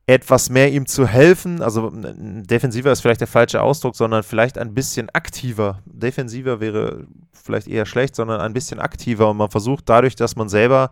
etwas 0.08 0.50
mehr 0.50 0.72
ihm 0.72 0.86
zu 0.86 1.06
helfen. 1.06 1.62
Also 1.62 1.92
defensiver 1.94 2.92
ist 2.92 3.02
vielleicht 3.02 3.20
der 3.20 3.28
falsche 3.28 3.62
Ausdruck, 3.62 3.96
sondern 3.96 4.24
vielleicht 4.24 4.58
ein 4.58 4.74
bisschen 4.74 5.10
aktiver. 5.10 5.80
Defensiver 5.86 6.62
wäre 6.62 7.06
vielleicht 7.34 7.68
eher 7.68 7.86
schlecht, 7.86 8.16
sondern 8.16 8.40
ein 8.40 8.54
bisschen 8.54 8.80
aktiver. 8.80 9.30
Und 9.30 9.38
man 9.38 9.52
versucht 9.52 9.90
dadurch, 9.90 10.16
dass 10.16 10.38
man 10.38 10.48
selber 10.48 10.92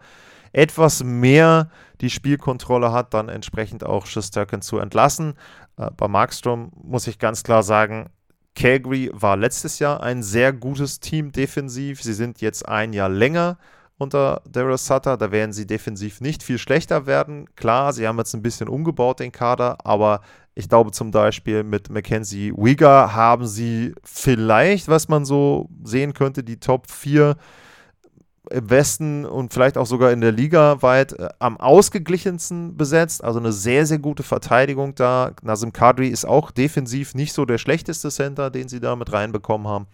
etwas 0.51 1.03
mehr 1.03 1.69
die 2.01 2.10
Spielkontrolle 2.10 2.91
hat, 2.91 3.13
dann 3.13 3.29
entsprechend 3.29 3.86
auch 3.86 4.05
Schusterkin 4.05 4.62
zu 4.62 4.79
entlassen. 4.79 5.34
Äh, 5.77 5.91
bei 5.95 6.07
Markstrom 6.10 6.72
muss 6.81 7.07
ich 7.07 7.17
ganz 7.17 7.43
klar 7.43 7.63
sagen, 7.63 8.10
Calgary 8.53 9.10
war 9.13 9.38
letztes 9.38 9.79
Jahr 9.79 10.03
ein 10.03 10.24
sehr 10.24 10.51
gutes 10.53 11.00
Team 11.00 11.31
defensiv. 11.31 12.01
Sie 12.01 12.13
sind 12.13 12.41
jetzt 12.41 12.67
ein 12.67 12.93
Jahr 12.93 13.10
länger 13.10 13.57
unter 13.98 14.42
Daryl 14.50 14.78
Sutter. 14.78 15.18
Da 15.18 15.32
werden 15.32 15.54
sie 15.54 15.68
defensiv 15.68 16.22
nicht 16.22 16.44
viel 16.44 16.58
schlechter 16.58 17.06
werden. 17.06 17.54
Klar, 17.56 17.94
sie 17.94 18.08
haben 18.08 18.18
jetzt 18.18 18.34
ein 18.34 18.42
bisschen 18.42 18.68
umgebaut 18.68 19.20
den 19.20 19.32
Kader, 19.32 19.78
aber 19.84 20.22
ich 20.54 20.70
glaube 20.70 20.92
zum 20.92 21.12
Beispiel 21.12 21.64
mit 21.64 21.90
Mackenzie 21.90 22.54
Wigger 22.56 23.14
haben 23.14 23.46
sie 23.46 23.94
vielleicht, 24.04 24.88
was 24.88 25.08
man 25.08 25.25
so 25.25 25.70
sehen 25.84 26.14
könnte, 26.14 26.44
die 26.44 26.60
Top 26.60 26.90
4 26.90 27.36
im 28.52 28.70
Westen 28.70 29.25
und 29.25 29.54
vielleicht 29.54 29.78
auch 29.78 29.86
sogar 29.86 30.12
in 30.12 30.22
der 30.22 30.32
Liga 30.32 30.82
weit 30.82 31.14
äh, 31.14 31.30
am 31.40 31.58
ausgeglichensten 31.58 32.78
besetzt. 32.78 33.24
Also 33.24 33.40
eine 33.40 33.52
sehr, 33.52 33.86
sehr 33.86 34.00
gute 34.00 34.24
Verteidigung 34.24 34.96
da. 34.96 35.32
Nazim 35.42 35.74
Kadri 35.74 36.10
ist 36.10 36.25
auch 36.25 36.52
defensiv 36.52 37.16
nicht 37.16 37.34
so 37.34 37.46
der 37.46 37.58
schlechteste 37.58 38.10
Center, 38.10 38.52
den 38.52 38.68
sie 38.68 38.80
da 38.80 38.96
mit 38.96 39.12
reinbekommen 39.12 39.68
haben. 39.68 39.88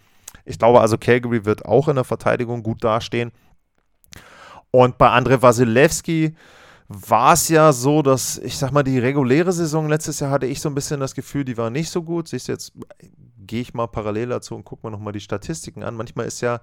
Ich 0.43 0.59
glaube 0.59 0.81
also, 0.81 0.97
Calgary 0.97 1.45
wird 1.45 1.65
auch 1.65 1.87
in 1.87 1.95
der 1.95 2.03
Verteidigung 2.03 2.63
gut 2.63 2.83
dastehen. 2.83 3.31
Und 4.71 4.97
bei 4.97 5.09
André 5.09 5.41
Wasilewski 5.41 6.35
war 6.87 7.33
es 7.33 7.49
ja 7.49 7.71
so, 7.71 8.01
dass 8.01 8.37
ich 8.37 8.57
sag 8.57 8.71
mal, 8.71 8.83
die 8.83 8.99
reguläre 8.99 9.51
Saison 9.51 9.87
letztes 9.87 10.19
Jahr 10.19 10.31
hatte 10.31 10.45
ich 10.45 10.59
so 10.59 10.69
ein 10.69 10.75
bisschen 10.75 10.99
das 10.99 11.15
Gefühl, 11.15 11.45
die 11.45 11.57
war 11.57 11.69
nicht 11.69 11.89
so 11.89 12.03
gut. 12.03 12.27
Siehst 12.27 12.47
jetzt 12.47 12.73
gehe 13.37 13.61
ich 13.61 13.73
mal 13.73 13.87
parallel 13.87 14.29
dazu 14.29 14.55
und 14.55 14.63
gucke 14.63 14.87
mir 14.87 14.91
nochmal 14.91 15.13
die 15.13 15.19
Statistiken 15.19 15.83
an. 15.83 15.95
Manchmal 15.95 16.25
ist 16.25 16.41
ja 16.41 16.61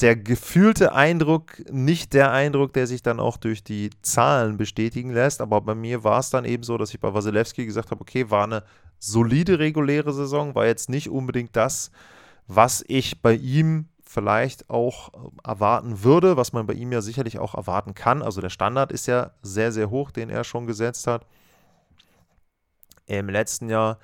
der 0.00 0.16
gefühlte 0.16 0.94
Eindruck 0.94 1.62
nicht 1.70 2.14
der 2.14 2.32
Eindruck, 2.32 2.72
der 2.72 2.86
sich 2.86 3.02
dann 3.02 3.20
auch 3.20 3.36
durch 3.36 3.62
die 3.62 3.90
Zahlen 4.02 4.56
bestätigen 4.56 5.12
lässt. 5.12 5.40
Aber 5.40 5.60
bei 5.60 5.74
mir 5.74 6.02
war 6.02 6.18
es 6.18 6.30
dann 6.30 6.44
eben 6.44 6.62
so, 6.62 6.78
dass 6.78 6.92
ich 6.92 7.00
bei 7.00 7.14
Wasilewski 7.14 7.64
gesagt 7.64 7.90
habe, 7.90 8.00
okay, 8.00 8.30
war 8.30 8.44
eine 8.44 8.64
solide 8.98 9.58
reguläre 9.58 10.12
Saison, 10.12 10.54
war 10.54 10.66
jetzt 10.66 10.88
nicht 10.88 11.10
unbedingt 11.10 11.54
das, 11.56 11.90
was 12.46 12.84
ich 12.88 13.22
bei 13.22 13.34
ihm 13.34 13.88
vielleicht 14.14 14.70
auch 14.70 15.12
äh, 15.12 15.48
erwarten 15.50 16.04
würde, 16.04 16.36
was 16.36 16.52
man 16.52 16.66
bei 16.66 16.74
ihm 16.74 16.92
ja 16.92 17.02
sicherlich 17.02 17.38
auch 17.38 17.54
erwarten 17.54 17.94
kann. 17.94 18.22
Also 18.22 18.40
der 18.40 18.50
Standard 18.50 18.92
ist 18.92 19.06
ja 19.06 19.32
sehr, 19.42 19.72
sehr 19.72 19.90
hoch, 19.90 20.10
den 20.10 20.30
er 20.30 20.44
schon 20.44 20.66
gesetzt 20.66 21.06
hat. 21.06 21.26
Im 23.06 23.28
letzten 23.28 23.68
Jahr, 23.68 23.98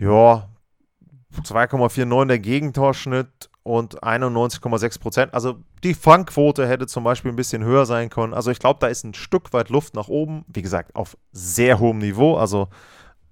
ja, 0.00 0.48
2,49 1.42 2.26
der 2.26 2.38
Gegentorschnitt 2.38 3.50
und 3.62 4.02
91,6 4.02 5.00
Prozent. 5.00 5.34
Also 5.34 5.58
die 5.84 5.94
Fangquote 5.94 6.66
hätte 6.66 6.86
zum 6.86 7.04
Beispiel 7.04 7.30
ein 7.30 7.36
bisschen 7.36 7.62
höher 7.62 7.84
sein 7.84 8.08
können. 8.10 8.32
Also 8.32 8.50
ich 8.50 8.58
glaube, 8.58 8.80
da 8.80 8.86
ist 8.86 9.04
ein 9.04 9.14
Stück 9.14 9.52
weit 9.52 9.68
Luft 9.68 9.94
nach 9.94 10.08
oben. 10.08 10.44
Wie 10.48 10.62
gesagt, 10.62 10.96
auf 10.96 11.16
sehr 11.32 11.78
hohem 11.78 11.98
Niveau. 11.98 12.36
Also 12.36 12.68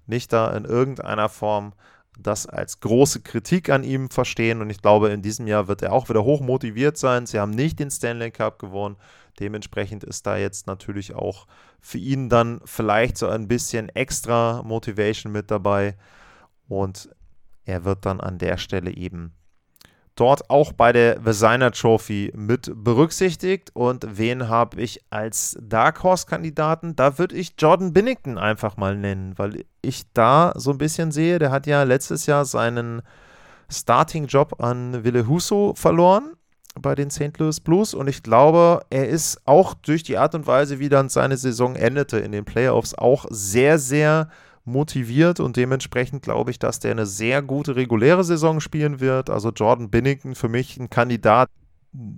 nicht 0.05 0.31
da 0.31 0.55
in 0.55 0.65
irgendeiner 0.65 1.29
Form 1.29 1.73
das 2.17 2.47
als 2.47 2.79
große 2.79 3.21
Kritik 3.21 3.69
an 3.69 3.83
ihm 3.83 4.09
verstehen. 4.09 4.61
Und 4.61 4.69
ich 4.69 4.81
glaube, 4.81 5.09
in 5.09 5.21
diesem 5.21 5.47
Jahr 5.47 5.67
wird 5.67 5.81
er 5.81 5.93
auch 5.93 6.09
wieder 6.09 6.23
hoch 6.23 6.41
motiviert 6.41 6.97
sein. 6.97 7.25
Sie 7.25 7.39
haben 7.39 7.51
nicht 7.51 7.79
den 7.79 7.91
Stanley 7.91 8.31
Cup 8.31 8.59
gewonnen. 8.59 8.97
Dementsprechend 9.39 10.03
ist 10.03 10.25
da 10.25 10.37
jetzt 10.37 10.67
natürlich 10.67 11.13
auch 11.13 11.45
für 11.81 11.97
ihn 11.97 12.29
dann 12.29 12.61
vielleicht 12.63 13.17
so 13.17 13.27
ein 13.27 13.47
bisschen 13.47 13.89
extra 13.89 14.63
Motivation 14.63 15.31
mit 15.31 15.51
dabei. 15.51 15.95
Und 16.67 17.09
er 17.65 17.83
wird 17.83 18.05
dann 18.05 18.21
an 18.21 18.37
der 18.37 18.57
Stelle 18.57 18.91
eben 18.91 19.33
dort 20.15 20.49
auch 20.49 20.71
bei 20.73 20.91
der 20.91 21.19
Designer 21.19 21.71
Trophy 21.71 22.31
mit 22.35 22.71
berücksichtigt. 22.73 23.71
Und 23.73 24.05
wen 24.17 24.49
habe 24.49 24.81
ich 24.81 25.01
als 25.09 25.57
Dark 25.61 26.03
Horse-Kandidaten? 26.03 26.95
Da 26.95 27.17
würde 27.17 27.35
ich 27.35 27.53
Jordan 27.57 27.93
Binnington 27.93 28.37
einfach 28.37 28.77
mal 28.77 28.95
nennen, 28.95 29.33
weil 29.37 29.65
ich 29.81 30.03
da 30.13 30.53
so 30.55 30.71
ein 30.71 30.77
bisschen 30.77 31.11
sehe, 31.11 31.39
der 31.39 31.51
hat 31.51 31.67
ja 31.67 31.83
letztes 31.83 32.25
Jahr 32.25 32.45
seinen 32.45 33.01
Starting-Job 33.69 34.61
an 34.61 35.03
Wille 35.03 35.27
Huso 35.27 35.73
verloren 35.75 36.33
bei 36.79 36.93
den 36.93 37.09
St. 37.09 37.37
Louis 37.37 37.59
Blues 37.59 37.93
und 37.93 38.07
ich 38.07 38.21
glaube, 38.21 38.81
er 38.89 39.07
ist 39.07 39.41
auch 39.45 39.73
durch 39.75 40.03
die 40.03 40.17
Art 40.17 40.35
und 40.35 40.45
Weise, 40.45 40.79
wie 40.79 40.89
dann 40.89 41.09
seine 41.09 41.37
Saison 41.37 41.75
endete 41.75 42.17
in 42.19 42.31
den 42.31 42.45
Playoffs, 42.45 42.93
auch 42.93 43.25
sehr, 43.29 43.79
sehr 43.79 44.29
motiviert 44.65 45.39
und 45.39 45.57
dementsprechend 45.57 46.23
glaube 46.23 46.51
ich, 46.51 46.59
dass 46.59 46.79
der 46.79 46.91
eine 46.91 47.05
sehr 47.05 47.41
gute 47.41 47.75
reguläre 47.75 48.23
Saison 48.23 48.59
spielen 48.59 48.99
wird. 48.99 49.29
Also 49.29 49.49
Jordan 49.49 49.89
Binnington 49.89 50.35
für 50.35 50.49
mich 50.49 50.77
ein 50.77 50.89
Kandidat, 50.89 51.49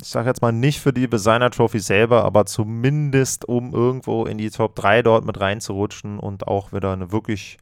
ich 0.02 0.08
sage 0.08 0.28
jetzt 0.30 0.42
mal 0.42 0.52
nicht 0.52 0.80
für 0.80 0.94
die 0.94 1.10
Designer 1.10 1.52
Trophy 1.52 1.80
selber, 1.80 2.24
aber 2.24 2.46
zumindest 2.46 3.46
um 3.46 3.74
irgendwo 3.74 4.26
in 4.26 4.38
die 4.38 4.50
Top 4.50 4.76
3 4.76 5.04
dort 5.04 5.26
mit 5.26 5.40
reinzurutschen 5.40 6.20
und 6.20 6.48
auch 6.48 6.74
wieder 6.74 6.94
eine 6.94 7.12
wirklich 7.12 7.58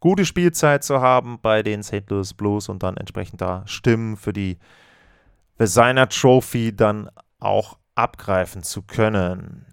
gute 0.00 0.26
Spielzeit 0.26 0.84
zu 0.84 1.00
haben 1.00 1.38
bei 1.40 1.62
den 1.62 1.82
St. 1.82 2.10
Louis 2.10 2.34
Blues 2.34 2.68
und 2.68 2.82
dann 2.82 2.96
entsprechend 2.96 3.40
da 3.40 3.62
Stimmen 3.66 4.16
für 4.16 4.34
die 4.34 4.58
Designer 5.58 6.08
Trophy 6.08 6.74
dann 6.74 7.08
auch 7.38 7.78
abgreifen 7.94 8.62
zu 8.62 8.82
können. 8.82 9.64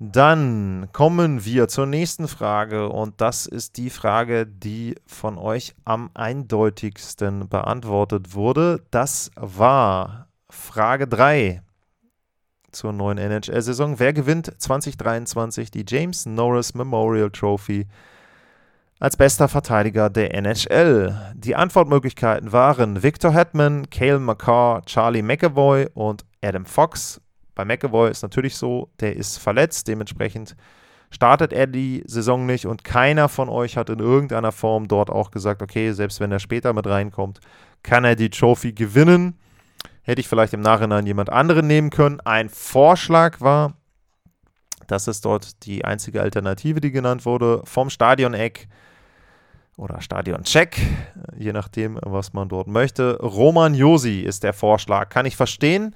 Dann 0.00 0.88
kommen 0.92 1.44
wir 1.44 1.68
zur 1.68 1.86
nächsten 1.86 2.26
Frage 2.26 2.88
und 2.88 3.20
das 3.20 3.46
ist 3.46 3.76
die 3.76 3.90
Frage, 3.90 4.44
die 4.44 4.96
von 5.06 5.38
euch 5.38 5.74
am 5.84 6.10
eindeutigsten 6.14 7.48
beantwortet 7.48 8.34
wurde. 8.34 8.82
Das 8.90 9.30
war 9.36 10.26
Frage 10.50 11.06
3 11.06 11.62
zur 12.72 12.92
neuen 12.92 13.18
NHL-Saison. 13.18 14.00
Wer 14.00 14.12
gewinnt 14.12 14.52
2023 14.58 15.70
die 15.70 15.84
James 15.86 16.26
Norris 16.26 16.74
Memorial 16.74 17.30
Trophy 17.30 17.86
als 18.98 19.16
bester 19.16 19.46
Verteidiger 19.46 20.10
der 20.10 20.34
NHL? 20.34 21.34
Die 21.36 21.54
Antwortmöglichkeiten 21.54 22.50
waren 22.50 23.04
Victor 23.04 23.32
Hetman, 23.32 23.88
Cale 23.90 24.18
McCarr, 24.18 24.84
Charlie 24.86 25.22
McAvoy 25.22 25.86
und 25.94 26.24
Adam 26.42 26.66
Fox. 26.66 27.20
Bei 27.54 27.64
McAvoy 27.64 28.10
ist 28.10 28.22
natürlich 28.22 28.56
so, 28.56 28.88
der 29.00 29.16
ist 29.16 29.38
verletzt, 29.38 29.88
dementsprechend 29.88 30.56
startet 31.10 31.52
er 31.52 31.66
die 31.66 32.02
Saison 32.06 32.44
nicht 32.44 32.66
und 32.66 32.82
keiner 32.82 33.28
von 33.28 33.48
euch 33.48 33.76
hat 33.76 33.88
in 33.88 34.00
irgendeiner 34.00 34.52
Form 34.52 34.88
dort 34.88 35.10
auch 35.10 35.30
gesagt, 35.30 35.62
okay, 35.62 35.92
selbst 35.92 36.18
wenn 36.18 36.32
er 36.32 36.40
später 36.40 36.72
mit 36.72 36.86
reinkommt, 36.86 37.40
kann 37.82 38.04
er 38.04 38.16
die 38.16 38.30
Trophy 38.30 38.72
gewinnen. 38.72 39.38
Hätte 40.02 40.20
ich 40.20 40.28
vielleicht 40.28 40.52
im 40.52 40.60
Nachhinein 40.60 41.06
jemand 41.06 41.30
anderen 41.30 41.66
nehmen 41.66 41.90
können. 41.90 42.20
Ein 42.20 42.48
Vorschlag 42.48 43.40
war, 43.40 43.74
das 44.86 45.08
ist 45.08 45.24
dort 45.24 45.64
die 45.64 45.84
einzige 45.84 46.20
Alternative, 46.20 46.80
die 46.80 46.90
genannt 46.90 47.24
wurde, 47.24 47.62
vom 47.64 47.90
Stadion-Eck 47.90 48.68
oder 49.76 50.00
Stadion-Check, 50.00 50.76
je 51.36 51.52
nachdem, 51.52 51.98
was 52.02 52.32
man 52.32 52.48
dort 52.48 52.66
möchte. 52.66 53.18
Roman 53.20 53.74
Josi 53.74 54.20
ist 54.20 54.42
der 54.42 54.52
Vorschlag. 54.52 55.08
Kann 55.08 55.26
ich 55.26 55.36
verstehen. 55.36 55.94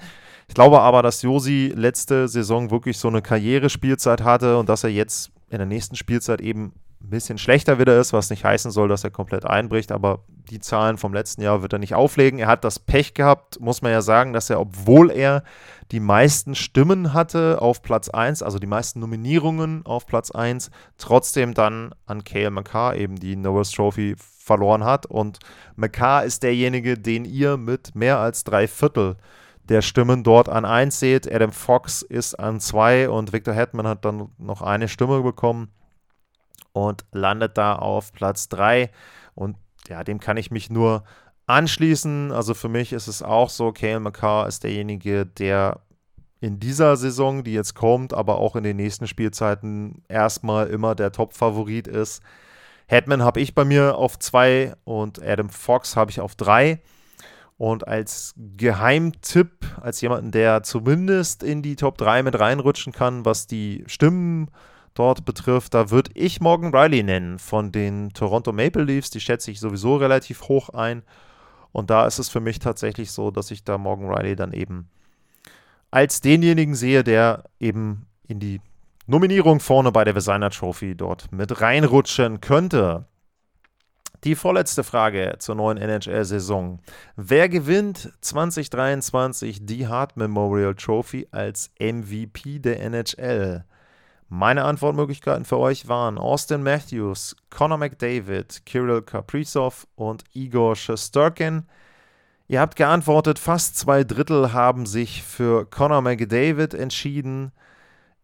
Ich 0.48 0.54
glaube 0.54 0.80
aber, 0.80 1.02
dass 1.02 1.22
Josi 1.22 1.72
letzte 1.74 2.26
Saison 2.26 2.70
wirklich 2.70 2.98
so 2.98 3.08
eine 3.08 3.22
Karrierespielzeit 3.22 4.22
hatte 4.22 4.58
und 4.58 4.68
dass 4.68 4.82
er 4.82 4.90
jetzt 4.90 5.30
in 5.50 5.58
der 5.58 5.66
nächsten 5.66 5.94
Spielzeit 5.94 6.40
eben 6.40 6.72
ein 7.00 7.10
bisschen 7.10 7.38
schlechter 7.38 7.78
wieder 7.78 7.98
ist, 8.00 8.12
was 8.12 8.30
nicht 8.30 8.44
heißen 8.44 8.70
soll, 8.70 8.88
dass 8.88 9.04
er 9.04 9.10
komplett 9.10 9.44
einbricht, 9.44 9.92
aber 9.92 10.24
die 10.50 10.58
Zahlen 10.58 10.98
vom 10.98 11.14
letzten 11.14 11.42
Jahr 11.42 11.62
wird 11.62 11.72
er 11.72 11.78
nicht 11.78 11.94
auflegen. 11.94 12.38
Er 12.38 12.48
hat 12.48 12.64
das 12.64 12.78
Pech 12.78 13.14
gehabt, 13.14 13.60
muss 13.60 13.82
man 13.82 13.92
ja 13.92 14.02
sagen, 14.02 14.32
dass 14.32 14.50
er, 14.50 14.60
obwohl 14.60 15.10
er 15.10 15.44
die 15.92 16.00
meisten 16.00 16.54
Stimmen 16.54 17.12
hatte 17.12 17.62
auf 17.62 17.82
Platz 17.82 18.08
1, 18.08 18.42
also 18.42 18.58
die 18.58 18.66
meisten 18.66 19.00
Nominierungen 19.00 19.84
auf 19.86 20.06
Platz 20.06 20.30
1, 20.30 20.70
trotzdem 20.96 21.54
dann 21.54 21.94
an 22.06 22.24
Kale 22.24 22.50
McCarr 22.50 22.96
eben 22.96 23.16
die 23.16 23.36
Norris 23.36 23.70
Trophy 23.70 24.16
verloren 24.18 24.84
hat. 24.84 25.06
Und 25.06 25.38
McCarr 25.76 26.24
ist 26.24 26.42
derjenige, 26.42 26.98
den 26.98 27.24
ihr 27.24 27.56
mit 27.56 27.94
mehr 27.94 28.18
als 28.18 28.44
drei 28.44 28.66
Viertel 28.66 29.16
der 29.68 29.82
Stimmen 29.82 30.22
dort 30.22 30.48
an 30.48 30.64
1 30.64 30.98
seht. 30.98 31.32
Adam 31.32 31.52
Fox 31.52 32.02
ist 32.02 32.34
an 32.34 32.60
2 32.60 33.08
und 33.10 33.32
Victor 33.32 33.54
Hetman 33.54 33.86
hat 33.86 34.04
dann 34.04 34.30
noch 34.38 34.62
eine 34.62 34.88
Stimme 34.88 35.22
bekommen 35.22 35.70
und 36.72 37.04
landet 37.12 37.58
da 37.58 37.74
auf 37.76 38.12
Platz 38.12 38.48
3. 38.48 38.90
Und 39.34 39.56
ja, 39.88 40.04
dem 40.04 40.20
kann 40.20 40.36
ich 40.36 40.50
mich 40.50 40.70
nur 40.70 41.04
anschließen. 41.46 42.32
Also 42.32 42.54
für 42.54 42.68
mich 42.68 42.92
ist 42.92 43.08
es 43.08 43.22
auch 43.22 43.50
so, 43.50 43.72
Kale 43.72 44.00
McCarr 44.00 44.46
ist 44.46 44.64
derjenige, 44.64 45.26
der 45.26 45.80
in 46.40 46.60
dieser 46.60 46.96
Saison, 46.96 47.42
die 47.42 47.52
jetzt 47.52 47.74
kommt, 47.74 48.14
aber 48.14 48.38
auch 48.38 48.54
in 48.54 48.62
den 48.62 48.76
nächsten 48.76 49.06
Spielzeiten 49.06 50.02
erstmal 50.08 50.68
immer 50.68 50.94
der 50.94 51.10
Top-Favorit 51.10 51.88
ist. 51.88 52.22
Hetman 52.86 53.22
habe 53.22 53.40
ich 53.40 53.54
bei 53.54 53.64
mir 53.64 53.96
auf 53.96 54.18
2 54.18 54.74
und 54.84 55.22
Adam 55.22 55.50
Fox 55.50 55.96
habe 55.96 56.10
ich 56.10 56.20
auf 56.20 56.36
3. 56.36 56.80
Und 57.58 57.86
als 57.88 58.34
Geheimtipp, 58.56 59.50
als 59.80 60.00
jemanden, 60.00 60.30
der 60.30 60.62
zumindest 60.62 61.42
in 61.42 61.60
die 61.60 61.74
Top 61.74 61.98
3 61.98 62.22
mit 62.22 62.38
reinrutschen 62.38 62.92
kann, 62.92 63.24
was 63.24 63.48
die 63.48 63.82
Stimmen 63.88 64.48
dort 64.94 65.24
betrifft, 65.24 65.74
da 65.74 65.90
würde 65.90 66.12
ich 66.14 66.40
Morgan 66.40 66.74
Riley 66.74 67.02
nennen 67.02 67.38
von 67.40 67.72
den 67.72 68.10
Toronto 68.10 68.52
Maple 68.52 68.84
Leafs. 68.84 69.10
Die 69.10 69.20
schätze 69.20 69.50
ich 69.50 69.58
sowieso 69.58 69.96
relativ 69.96 70.42
hoch 70.42 70.68
ein. 70.70 71.02
Und 71.72 71.90
da 71.90 72.06
ist 72.06 72.20
es 72.20 72.28
für 72.28 72.40
mich 72.40 72.60
tatsächlich 72.60 73.10
so, 73.10 73.30
dass 73.32 73.50
ich 73.50 73.64
da 73.64 73.76
Morgan 73.76 74.08
Riley 74.08 74.36
dann 74.36 74.52
eben 74.52 74.88
als 75.90 76.20
denjenigen 76.20 76.74
sehe, 76.74 77.02
der 77.02 77.44
eben 77.58 78.06
in 78.26 78.38
die 78.40 78.60
Nominierung 79.06 79.58
vorne 79.58 79.90
bei 79.90 80.04
der 80.04 80.14
Designer 80.14 80.50
Trophy 80.50 80.94
dort 80.94 81.32
mit 81.32 81.60
reinrutschen 81.60 82.40
könnte. 82.40 83.06
Die 84.24 84.34
vorletzte 84.34 84.82
Frage 84.82 85.36
zur 85.38 85.54
neuen 85.54 85.78
NHL-Saison. 85.78 86.80
Wer 87.14 87.48
gewinnt 87.48 88.12
2023 88.20 89.64
die 89.64 89.86
Hart 89.86 90.16
Memorial 90.16 90.74
Trophy 90.74 91.28
als 91.30 91.70
MVP 91.78 92.58
der 92.58 92.82
NHL? 92.82 93.64
Meine 94.28 94.64
Antwortmöglichkeiten 94.64 95.44
für 95.44 95.58
euch 95.58 95.86
waren 95.86 96.18
Austin 96.18 96.64
Matthews, 96.64 97.36
Connor 97.48 97.78
McDavid, 97.78 98.66
Kirill 98.66 99.02
Kaprizov 99.02 99.86
und 99.94 100.24
Igor 100.34 100.74
Shesterkin. 100.74 101.62
Ihr 102.48 102.60
habt 102.60 102.74
geantwortet, 102.74 103.38
fast 103.38 103.78
zwei 103.78 104.02
Drittel 104.02 104.52
haben 104.52 104.84
sich 104.84 105.22
für 105.22 105.64
Connor 105.64 106.02
McDavid 106.02 106.74
entschieden. 106.74 107.52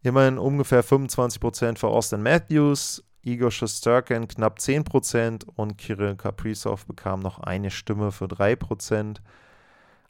Immerhin 0.03 0.37
ungefähr 0.37 0.83
25% 0.83 1.77
für 1.77 1.87
Austin 1.87 2.21
Matthews, 2.21 3.01
Igor 3.25 3.49
Shesterkin 3.49 4.27
knapp 4.27 4.59
10% 4.59 5.45
und 5.55 5.77
Kirill 5.77 6.15
Kaprizov 6.15 6.85
bekam 6.85 7.21
noch 7.21 7.39
eine 7.39 7.71
Stimme 7.71 8.11
für 8.11 8.25
3%. 8.25 9.17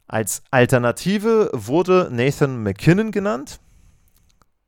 Als 0.06 0.42
Alternative 0.50 1.50
wurde 1.52 2.08
Nathan 2.12 2.62
McKinnon 2.62 3.10
genannt. 3.12 3.58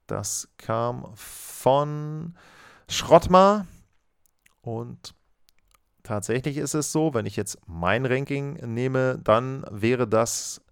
Das 0.06 0.48
kam 0.56 1.06
von 1.14 2.34
Schrottmar. 2.88 3.66
Und 4.62 5.14
tatsächlich 6.02 6.56
ist 6.56 6.74
es 6.74 6.90
so, 6.90 7.12
wenn 7.12 7.26
ich 7.26 7.36
jetzt 7.36 7.58
mein 7.66 8.06
Ranking 8.06 8.54
nehme, 8.74 9.20
dann 9.22 9.64
wäre 9.70 10.08
das 10.08 10.62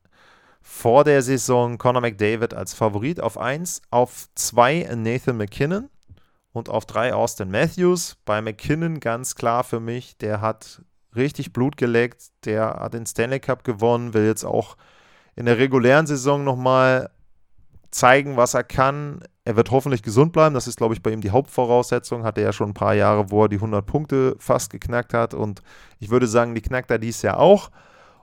vor 0.62 1.04
der 1.04 1.23
Saison 1.23 1.76
Conor 1.76 2.00
McDavid 2.00 2.54
als 2.54 2.73
Favorit 2.73 3.21
auf 3.21 3.37
1, 3.37 3.83
auf 3.90 4.28
2 4.35 4.95
Nathan 4.97 5.37
McKinnon 5.37 5.90
und 6.56 6.68
auf 6.68 6.86
3 6.86 7.14
Austin 7.14 7.50
Matthews. 7.50 8.16
Bei 8.25 8.40
McKinnon 8.40 9.00
ganz 9.00 9.34
klar 9.34 9.62
für 9.62 9.80
mich, 9.80 10.16
der 10.18 10.40
hat 10.40 10.82
richtig 11.14 11.52
Blut 11.52 11.76
geleckt, 11.76 12.30
der 12.44 12.80
hat 12.80 12.94
den 12.94 13.06
Stanley 13.06 13.40
Cup 13.40 13.64
gewonnen, 13.64 14.14
will 14.14 14.26
jetzt 14.26 14.44
auch 14.44 14.76
in 15.34 15.46
der 15.46 15.58
regulären 15.58 16.06
Saison 16.06 16.44
nochmal 16.44 17.10
zeigen, 17.90 18.36
was 18.36 18.54
er 18.54 18.64
kann. 18.64 19.20
Er 19.44 19.56
wird 19.56 19.70
hoffentlich 19.70 20.02
gesund 20.02 20.32
bleiben. 20.32 20.54
Das 20.54 20.66
ist, 20.66 20.76
glaube 20.76 20.94
ich, 20.94 21.02
bei 21.02 21.10
ihm 21.12 21.20
die 21.20 21.30
Hauptvoraussetzung. 21.30 22.25
Hat 22.25 22.36
er 22.38 22.44
ja 22.44 22.52
schon 22.52 22.70
ein 22.70 22.75
paar 22.75 22.94
Jahre, 22.94 23.30
wo 23.30 23.44
er 23.44 23.48
die 23.48 23.56
100 23.56 23.86
Punkte 23.86 24.36
fast 24.38 24.70
geknackt 24.70 25.14
hat. 25.14 25.34
Und 25.34 25.62
ich 25.98 26.10
würde 26.10 26.26
sagen, 26.26 26.54
die 26.54 26.62
knackt 26.62 26.90
er 26.90 26.98
dies 26.98 27.22
Jahr 27.22 27.38
auch. 27.38 27.70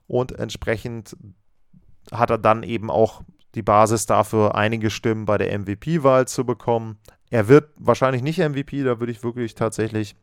Und 0.08 0.34
entsprechend 0.34 1.16
hat 2.12 2.30
er 2.30 2.38
dann 2.38 2.64
eben 2.64 2.92
auch 2.92 3.22
die 3.56 3.62
Basis 3.62 4.06
dafür, 4.06 4.56
einige 4.56 4.90
Stimmen 4.90 5.26
bei 5.26 5.38
der 5.38 5.58
MVP-Wahl 5.58 6.28
zu 6.28 6.46
bekommen. 6.46 6.98
Er 7.30 7.48
wird 7.48 7.70
wahrscheinlich 7.78 8.22
nicht 8.22 8.40
MVP, 8.40 8.84
da 8.84 9.00
würde 9.00 9.12
ich 9.12 9.24
wirklich 9.24 9.56
tatsächlich 9.56 10.16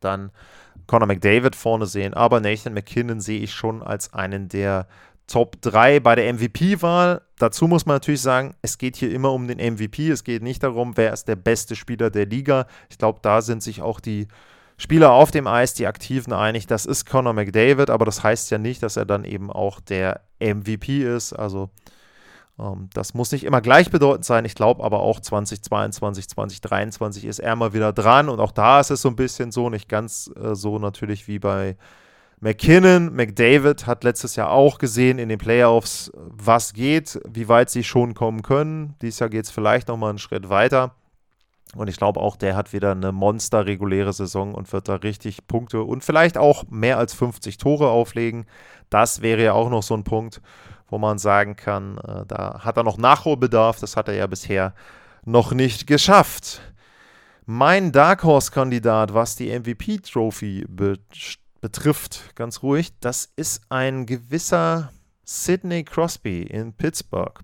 dann 0.00 0.30
Conor 0.86 1.06
McDavid 1.06 1.56
vorne 1.56 1.86
sehen. 1.86 2.14
Aber 2.14 2.40
Nathan 2.40 2.74
McKinnon 2.74 3.20
sehe 3.20 3.40
ich 3.40 3.52
schon 3.52 3.82
als 3.82 4.12
einen 4.14 4.48
der 4.48 4.86
Top 5.26 5.60
3 5.60 6.00
bei 6.00 6.14
der 6.14 6.32
MVP-Wahl. 6.32 7.22
Dazu 7.38 7.68
muss 7.68 7.84
man 7.84 7.96
natürlich 7.96 8.22
sagen, 8.22 8.54
es 8.62 8.78
geht 8.78 8.96
hier 8.96 9.12
immer 9.12 9.32
um 9.32 9.46
den 9.46 9.58
MVP. 9.58 10.08
Es 10.08 10.24
geht 10.24 10.42
nicht 10.42 10.62
darum, 10.62 10.96
wer 10.96 11.12
ist 11.12 11.28
der 11.28 11.36
beste 11.36 11.76
Spieler 11.76 12.10
der 12.10 12.26
Liga. 12.26 12.66
Ich 12.88 12.96
glaube, 12.96 13.20
da 13.22 13.42
sind 13.42 13.62
sich 13.62 13.82
auch 13.82 14.00
die 14.00 14.26
Spieler 14.78 15.12
auf 15.12 15.30
dem 15.30 15.46
Eis, 15.46 15.74
die 15.74 15.86
Aktiven, 15.86 16.32
einig. 16.32 16.66
Das 16.66 16.86
ist 16.86 17.04
Conor 17.04 17.34
McDavid, 17.34 17.90
aber 17.90 18.06
das 18.06 18.22
heißt 18.22 18.50
ja 18.50 18.58
nicht, 18.58 18.82
dass 18.82 18.96
er 18.96 19.04
dann 19.04 19.24
eben 19.24 19.50
auch 19.50 19.80
der 19.80 20.22
MVP 20.40 21.02
ist. 21.02 21.34
Also 21.34 21.68
das 22.92 23.14
muss 23.14 23.30
nicht 23.30 23.44
immer 23.44 23.60
gleichbedeutend 23.60 24.24
sein. 24.24 24.44
Ich 24.44 24.56
glaube 24.56 24.82
aber 24.82 25.00
auch 25.00 25.20
2022, 25.20 26.28
2023 26.28 27.24
ist 27.24 27.38
er 27.38 27.54
mal 27.54 27.72
wieder 27.72 27.92
dran. 27.92 28.28
Und 28.28 28.40
auch 28.40 28.50
da 28.50 28.80
ist 28.80 28.90
es 28.90 29.00
so 29.00 29.08
ein 29.08 29.16
bisschen 29.16 29.52
so, 29.52 29.70
nicht 29.70 29.88
ganz 29.88 30.30
äh, 30.36 30.54
so 30.54 30.78
natürlich 30.78 31.28
wie 31.28 31.38
bei 31.38 31.76
McKinnon, 32.40 33.14
McDavid 33.14 33.86
hat 33.86 34.04
letztes 34.04 34.36
Jahr 34.36 34.50
auch 34.50 34.78
gesehen 34.78 35.18
in 35.18 35.28
den 35.28 35.38
Playoffs, 35.38 36.12
was 36.14 36.72
geht, 36.72 37.20
wie 37.28 37.48
weit 37.48 37.68
sie 37.68 37.82
schon 37.82 38.14
kommen 38.14 38.42
können. 38.42 38.94
Dieses 39.02 39.18
Jahr 39.18 39.30
geht 39.30 39.44
es 39.44 39.50
vielleicht 39.50 39.88
nochmal 39.88 40.10
einen 40.10 40.18
Schritt 40.18 40.48
weiter. 40.48 40.94
Und 41.74 41.88
ich 41.88 41.96
glaube 41.96 42.20
auch, 42.20 42.36
der 42.36 42.56
hat 42.56 42.72
wieder 42.72 42.92
eine 42.92 43.12
monster-reguläre 43.12 44.12
Saison 44.12 44.54
und 44.54 44.72
wird 44.72 44.88
da 44.88 44.96
richtig 44.96 45.46
Punkte 45.46 45.82
und 45.82 46.02
vielleicht 46.02 46.38
auch 46.38 46.64
mehr 46.70 46.96
als 46.96 47.12
50 47.12 47.58
Tore 47.58 47.88
auflegen. 47.88 48.46
Das 48.88 49.20
wäre 49.20 49.42
ja 49.42 49.52
auch 49.52 49.68
noch 49.68 49.82
so 49.82 49.94
ein 49.94 50.04
Punkt, 50.04 50.40
wo 50.88 50.98
man 50.98 51.18
sagen 51.18 51.56
kann, 51.56 51.98
äh, 51.98 52.24
da 52.26 52.60
hat 52.64 52.76
er 52.76 52.82
noch 52.82 52.98
Nachholbedarf. 52.98 53.80
Das 53.80 53.96
hat 53.96 54.08
er 54.08 54.14
ja 54.14 54.26
bisher 54.26 54.74
noch 55.24 55.52
nicht 55.52 55.86
geschafft. 55.86 56.60
Mein 57.46 57.92
Dark 57.92 58.24
Horse-Kandidat, 58.24 59.14
was 59.14 59.36
die 59.36 59.50
MVP-Trophy 59.58 60.66
betrifft, 60.68 61.40
betrifft, 61.60 62.36
ganz 62.36 62.62
ruhig, 62.62 62.92
das 63.00 63.32
ist 63.36 63.62
ein 63.68 64.06
gewisser 64.06 64.92
Sidney 65.24 65.84
Crosby 65.84 66.42
in 66.42 66.72
Pittsburgh. 66.72 67.40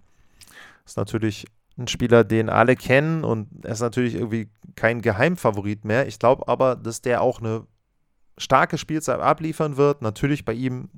Ist 0.85 0.97
natürlich 0.97 1.47
ein 1.77 1.89
Spieler, 1.89 2.25
den 2.25 2.49
alle 2.49 2.77
kennen 2.77 3.25
und 3.25 3.49
er 3.65 3.73
ist 3.73 3.81
natürlich 3.81 4.15
irgendwie 4.15 4.49
kein 4.77 5.03
Geheimfavorit 5.03 5.85
mehr. 5.85 6.07
Ich 6.07 6.19
glaube 6.19 6.47
aber, 6.47 6.77
dass 6.77 7.03
der 7.03 7.23
auch 7.23 7.41
eine 7.41 7.67
starke 8.39 8.79
Spielzeit 8.79 9.21
abliefern 9.21 9.77
wird. 9.77 10.03
Natürlich 10.03 10.45
bei 10.45 10.53
ihm 10.53 10.89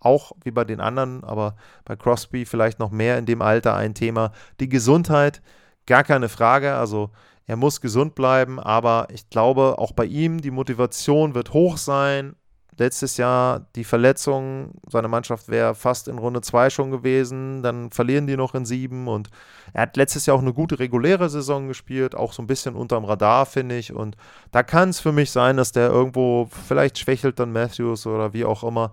auch 0.00 0.32
wie 0.42 0.50
bei 0.50 0.64
den 0.64 0.80
anderen, 0.80 1.24
aber 1.24 1.56
bei 1.84 1.96
Crosby 1.96 2.44
vielleicht 2.44 2.78
noch 2.78 2.90
mehr 2.90 3.18
in 3.18 3.26
dem 3.26 3.42
Alter 3.42 3.74
ein 3.74 3.94
Thema. 3.94 4.32
Die 4.60 4.68
Gesundheit, 4.68 5.42
gar 5.86 6.04
keine 6.04 6.28
Frage. 6.28 6.74
Also 6.74 7.10
er 7.46 7.56
muss 7.56 7.80
gesund 7.80 8.14
bleiben, 8.14 8.60
aber 8.60 9.08
ich 9.12 9.28
glaube, 9.30 9.78
auch 9.78 9.92
bei 9.92 10.04
ihm 10.04 10.40
die 10.40 10.50
Motivation 10.50 11.34
wird 11.34 11.52
hoch 11.52 11.78
sein 11.78 12.36
letztes 12.78 13.16
Jahr 13.16 13.66
die 13.74 13.84
Verletzung, 13.84 14.72
seine 14.88 15.08
Mannschaft 15.08 15.48
wäre 15.48 15.74
fast 15.74 16.08
in 16.08 16.18
Runde 16.18 16.40
2 16.40 16.70
schon 16.70 16.90
gewesen, 16.90 17.62
dann 17.62 17.90
verlieren 17.90 18.26
die 18.26 18.36
noch 18.36 18.54
in 18.54 18.64
7 18.64 19.08
und 19.08 19.30
er 19.72 19.82
hat 19.82 19.96
letztes 19.96 20.26
Jahr 20.26 20.36
auch 20.36 20.42
eine 20.42 20.54
gute 20.54 20.78
reguläre 20.78 21.28
Saison 21.28 21.68
gespielt, 21.68 22.14
auch 22.14 22.32
so 22.32 22.42
ein 22.42 22.46
bisschen 22.46 22.74
unterm 22.74 23.04
Radar, 23.04 23.46
finde 23.46 23.76
ich. 23.76 23.92
Und 23.92 24.16
da 24.50 24.62
kann 24.62 24.88
es 24.90 25.00
für 25.00 25.12
mich 25.12 25.30
sein, 25.30 25.56
dass 25.56 25.72
der 25.72 25.90
irgendwo, 25.90 26.48
vielleicht 26.66 26.98
schwächelt 26.98 27.38
dann 27.38 27.52
Matthews 27.52 28.06
oder 28.06 28.32
wie 28.32 28.44
auch 28.44 28.64
immer. 28.64 28.92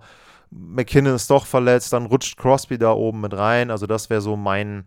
McKinnon 0.50 1.14
ist 1.14 1.30
doch 1.30 1.46
verletzt, 1.46 1.92
dann 1.92 2.06
rutscht 2.06 2.38
Crosby 2.38 2.78
da 2.78 2.92
oben 2.92 3.20
mit 3.20 3.34
rein. 3.34 3.70
Also 3.70 3.86
das 3.86 4.10
wäre 4.10 4.20
so 4.20 4.36
mein 4.36 4.84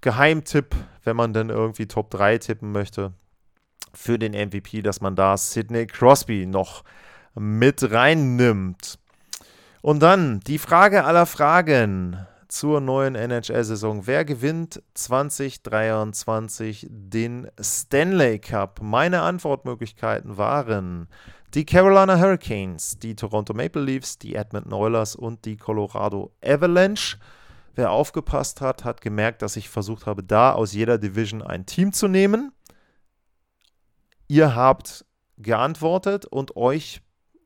Geheimtipp, 0.00 0.74
wenn 1.04 1.16
man 1.16 1.32
denn 1.32 1.48
irgendwie 1.48 1.86
Top 1.86 2.10
3 2.10 2.38
tippen 2.38 2.72
möchte 2.72 3.12
für 3.94 4.18
den 4.18 4.32
MVP, 4.32 4.82
dass 4.82 5.00
man 5.00 5.16
da 5.16 5.36
Sidney 5.36 5.86
Crosby 5.86 6.46
noch 6.46 6.82
mit 7.34 7.90
reinnimmt. 7.90 8.98
Und 9.80 10.00
dann 10.00 10.40
die 10.40 10.58
Frage 10.58 11.04
aller 11.04 11.26
Fragen 11.26 12.26
zur 12.52 12.82
neuen 12.82 13.14
NHL-Saison. 13.14 14.06
Wer 14.06 14.26
gewinnt 14.26 14.82
2023 14.92 16.86
den 16.90 17.50
Stanley 17.58 18.38
Cup? 18.40 18.80
Meine 18.82 19.22
Antwortmöglichkeiten 19.22 20.36
waren 20.36 21.08
die 21.54 21.64
Carolina 21.64 22.18
Hurricanes, 22.18 22.98
die 22.98 23.16
Toronto 23.16 23.54
Maple 23.54 23.80
Leafs, 23.80 24.18
die 24.18 24.34
Edmonton 24.34 24.74
Oilers 24.74 25.16
und 25.16 25.46
die 25.46 25.56
Colorado 25.56 26.30
Avalanche. 26.44 27.16
Wer 27.74 27.90
aufgepasst 27.90 28.60
hat, 28.60 28.84
hat 28.84 29.00
gemerkt, 29.00 29.40
dass 29.40 29.56
ich 29.56 29.70
versucht 29.70 30.04
habe, 30.04 30.22
da 30.22 30.52
aus 30.52 30.74
jeder 30.74 30.98
Division 30.98 31.40
ein 31.40 31.64
Team 31.64 31.94
zu 31.94 32.06
nehmen. 32.06 32.52
Ihr 34.28 34.54
habt 34.54 35.06
geantwortet 35.38 36.26
und 36.26 36.54
euch 36.54 37.00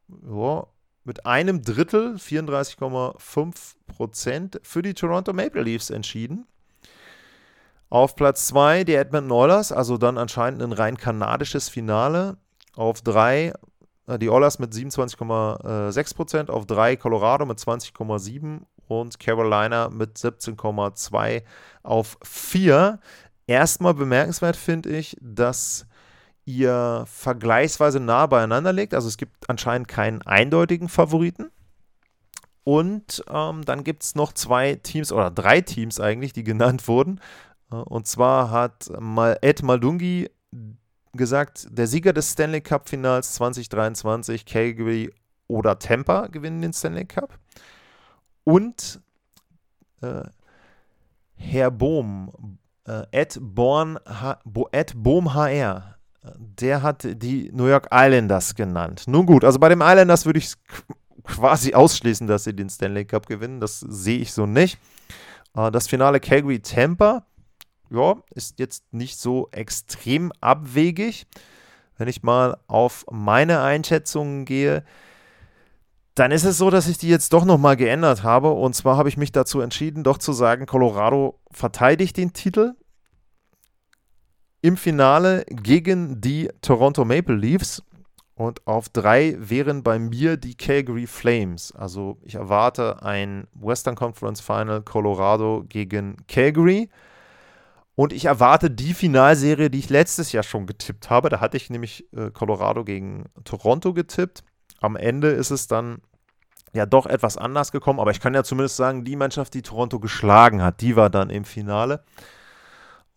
ja, 0.09 0.67
mit 1.05 1.27
einem 1.27 1.63
Drittel, 1.63 2.17
34,5 2.17 3.77
Prozent, 3.97 4.61
für 4.63 4.83
die 4.83 4.95
Toronto 4.95 5.33
Maple 5.33 5.63
Leafs 5.63 5.91
entschieden. 5.91 6.47
Auf 7.89 8.17
Platz 8.17 8.47
2 8.49 8.85
die 8.85 8.95
Edmonton 8.95 9.33
Oilers, 9.33 9.73
also 9.73 9.97
dann 9.97 10.19
anscheinend 10.19 10.63
ein 10.63 10.73
rein 10.73 10.97
kanadisches 10.97 11.69
Finale. 11.69 12.37
Auf 12.75 13.01
3 13.03 13.53
äh, 14.07 14.19
die 14.19 14.31
Oilers 14.31 14.59
mit 14.59 14.73
27,6 14.73 16.15
Prozent, 16.15 16.51
auf 16.51 16.67
3 16.67 16.97
Colorado 16.97 17.47
mit 17.47 17.59
20,7 17.59 18.61
und 18.89 19.19
Carolina 19.19 19.89
mit 19.89 20.17
17,2 20.17 21.43
auf 21.83 22.19
4. 22.23 23.01
Erstmal 23.47 23.95
bemerkenswert 23.95 24.57
finde 24.57 24.91
ich, 24.91 25.17
dass 25.21 25.87
ihr 26.45 27.05
vergleichsweise 27.07 28.01
nah 28.01 28.27
beieinander 28.27 28.73
liegt. 28.73 28.95
Also 28.95 29.09
es 29.09 29.17
gibt 29.17 29.49
anscheinend 29.51 29.89
keinen 29.89 30.23
eindeutigen 30.23 30.89
Favoriten. 30.89 31.51
Und 32.67 33.23
ähm, 33.31 33.65
dann 33.65 33.85
gibt 33.85 34.03
es 34.03 34.17
noch 34.17 34.33
zwei 34.33 34.75
Teams 34.75 35.13
oder 35.13 35.31
drei 35.31 35.61
Teams 35.61 36.01
eigentlich, 36.01 36.33
die 36.33 36.43
genannt 36.43 36.89
wurden. 36.89 37.21
Äh, 37.71 37.77
und 37.77 38.09
zwar 38.09 38.51
hat 38.51 38.91
Ed 39.41 39.63
Maldungi 39.63 40.29
gesagt, 41.13 41.69
der 41.71 41.87
Sieger 41.87 42.13
des 42.13 42.33
Stanley 42.33 42.61
Cup 42.61 42.89
Finals 42.89 43.35
2023, 43.35 44.45
Calgary 44.47 45.15
oder 45.47 45.79
Tampa 45.79 46.27
gewinnen 46.27 46.61
den 46.61 46.73
Stanley 46.73 47.05
Cup. 47.05 47.39
Und 48.43 49.01
äh, 50.03 50.25
Herr 51.37 51.71
Bohm, 51.71 52.59
äh, 52.89 53.05
Ed, 53.13 53.39
Born, 53.41 53.97
Bo, 54.45 54.69
Ed 54.73 54.93
Bohm 54.97 55.35
HR, 55.35 55.99
der 56.35 56.83
hat 56.83 57.07
die 57.23 57.49
New 57.53 57.67
York 57.67 57.91
Islanders 57.93 58.57
genannt. 58.57 59.05
Nun 59.07 59.25
gut, 59.25 59.45
also 59.45 59.61
bei 59.61 59.69
den 59.69 59.83
Islanders 59.83 60.27
würde 60.27 60.41
ich 60.41 60.53
quasi 61.27 61.75
ausschließen, 61.75 62.27
dass 62.27 62.45
sie 62.45 62.55
den 62.55 62.71
Stanley 62.71 63.05
Cup 63.05 63.27
gewinnen. 63.27 63.61
Das 63.61 63.81
sehe 63.81 64.19
ich 64.19 64.33
so 64.33 64.47
nicht. 64.47 64.79
Äh, 65.57 65.71
das 65.71 65.89
Finale 65.89 66.21
Calgary-Tampa, 66.21 67.27
ja, 67.91 68.15
ist 68.35 68.59
jetzt 68.59 68.93
nicht 68.93 69.19
so 69.19 69.49
extrem 69.53 70.33
abwegig. 70.41 71.27
Wenn 71.99 72.09
ich 72.09 72.23
mal 72.23 72.59
auf 72.67 73.05
meine 73.11 73.63
Einschätzungen 73.63 74.45
gehe, 74.45 74.85
dann 76.15 76.31
ist 76.31 76.45
es 76.45 76.59
so, 76.59 76.71
dass 76.71 76.89
ich 76.89 76.99
die 76.99 77.09
jetzt 77.09 77.33
doch 77.33 77.45
nochmal 77.45 77.77
geändert 77.77 78.23
habe. 78.23 78.51
Und 78.51 78.75
zwar 78.75 78.97
habe 78.97 79.09
ich 79.09 79.17
mich 79.17 79.33
dazu 79.33 79.61
entschieden, 79.61 80.03
doch 80.03 80.19
zu 80.19 80.33
sagen, 80.33 80.67
Colorado 80.67 81.39
verteidigt 81.51 82.17
den 82.17 82.33
Titel 82.33 82.75
im 84.63 84.77
Finale 84.77 85.45
gegen 85.49 86.21
die 86.21 86.51
Toronto 86.63 87.05
Maple 87.05 87.37
Leafs. 87.37 87.83
Und 88.37 88.67
auf 88.67 88.91
drei 88.91 89.35
wären 89.39 89.83
bei 89.83 89.99
mir 89.99 90.37
die 90.37 90.55
Calgary 90.55 91.07
Flames. 91.07 91.73
Also 91.73 92.19
ich 92.23 92.35
erwarte 92.35 93.03
ein 93.03 93.49
Western 93.55 93.95
Conference 93.95 94.43
Final 94.43 94.83
Colorado 94.83 95.65
gegen 95.67 96.19
Calgary. 96.29 96.91
Und 97.95 98.13
ich 98.13 98.27
erwarte 98.27 98.71
die 98.71 98.93
Finalserie, 98.93 99.71
die 99.71 99.79
ich 99.79 99.89
letztes 99.89 100.33
Jahr 100.33 100.43
schon 100.43 100.67
getippt 100.67 101.09
habe. 101.09 101.31
Da 101.31 101.41
hatte 101.41 101.57
ich 101.57 101.71
nämlich 101.71 102.13
äh, 102.13 102.31
Colorado 102.31 102.85
gegen 102.85 103.25
Toronto 103.45 103.95
getippt. 103.95 104.45
Am 104.83 104.97
Ende 104.97 105.29
ist 105.29 105.51
es 105.51 105.67
dann 105.67 106.03
ja 106.75 106.85
doch 106.85 107.07
etwas 107.07 107.39
anders 107.39 107.73
gekommen. 107.73 108.01
Aber 108.01 108.11
ich 108.11 108.21
kann 108.21 108.35
ja 108.35 108.45
zumindest 108.45 108.77
sagen, 108.77 109.05
die 109.05 109.17
Mannschaft, 109.17 109.55
die 109.55 109.63
Toronto 109.63 109.99
geschlagen 109.99 110.61
hat, 110.61 110.83
die 110.83 110.95
war 110.95 111.09
dann 111.09 111.31
im 111.31 111.47
Finale. 111.47 112.05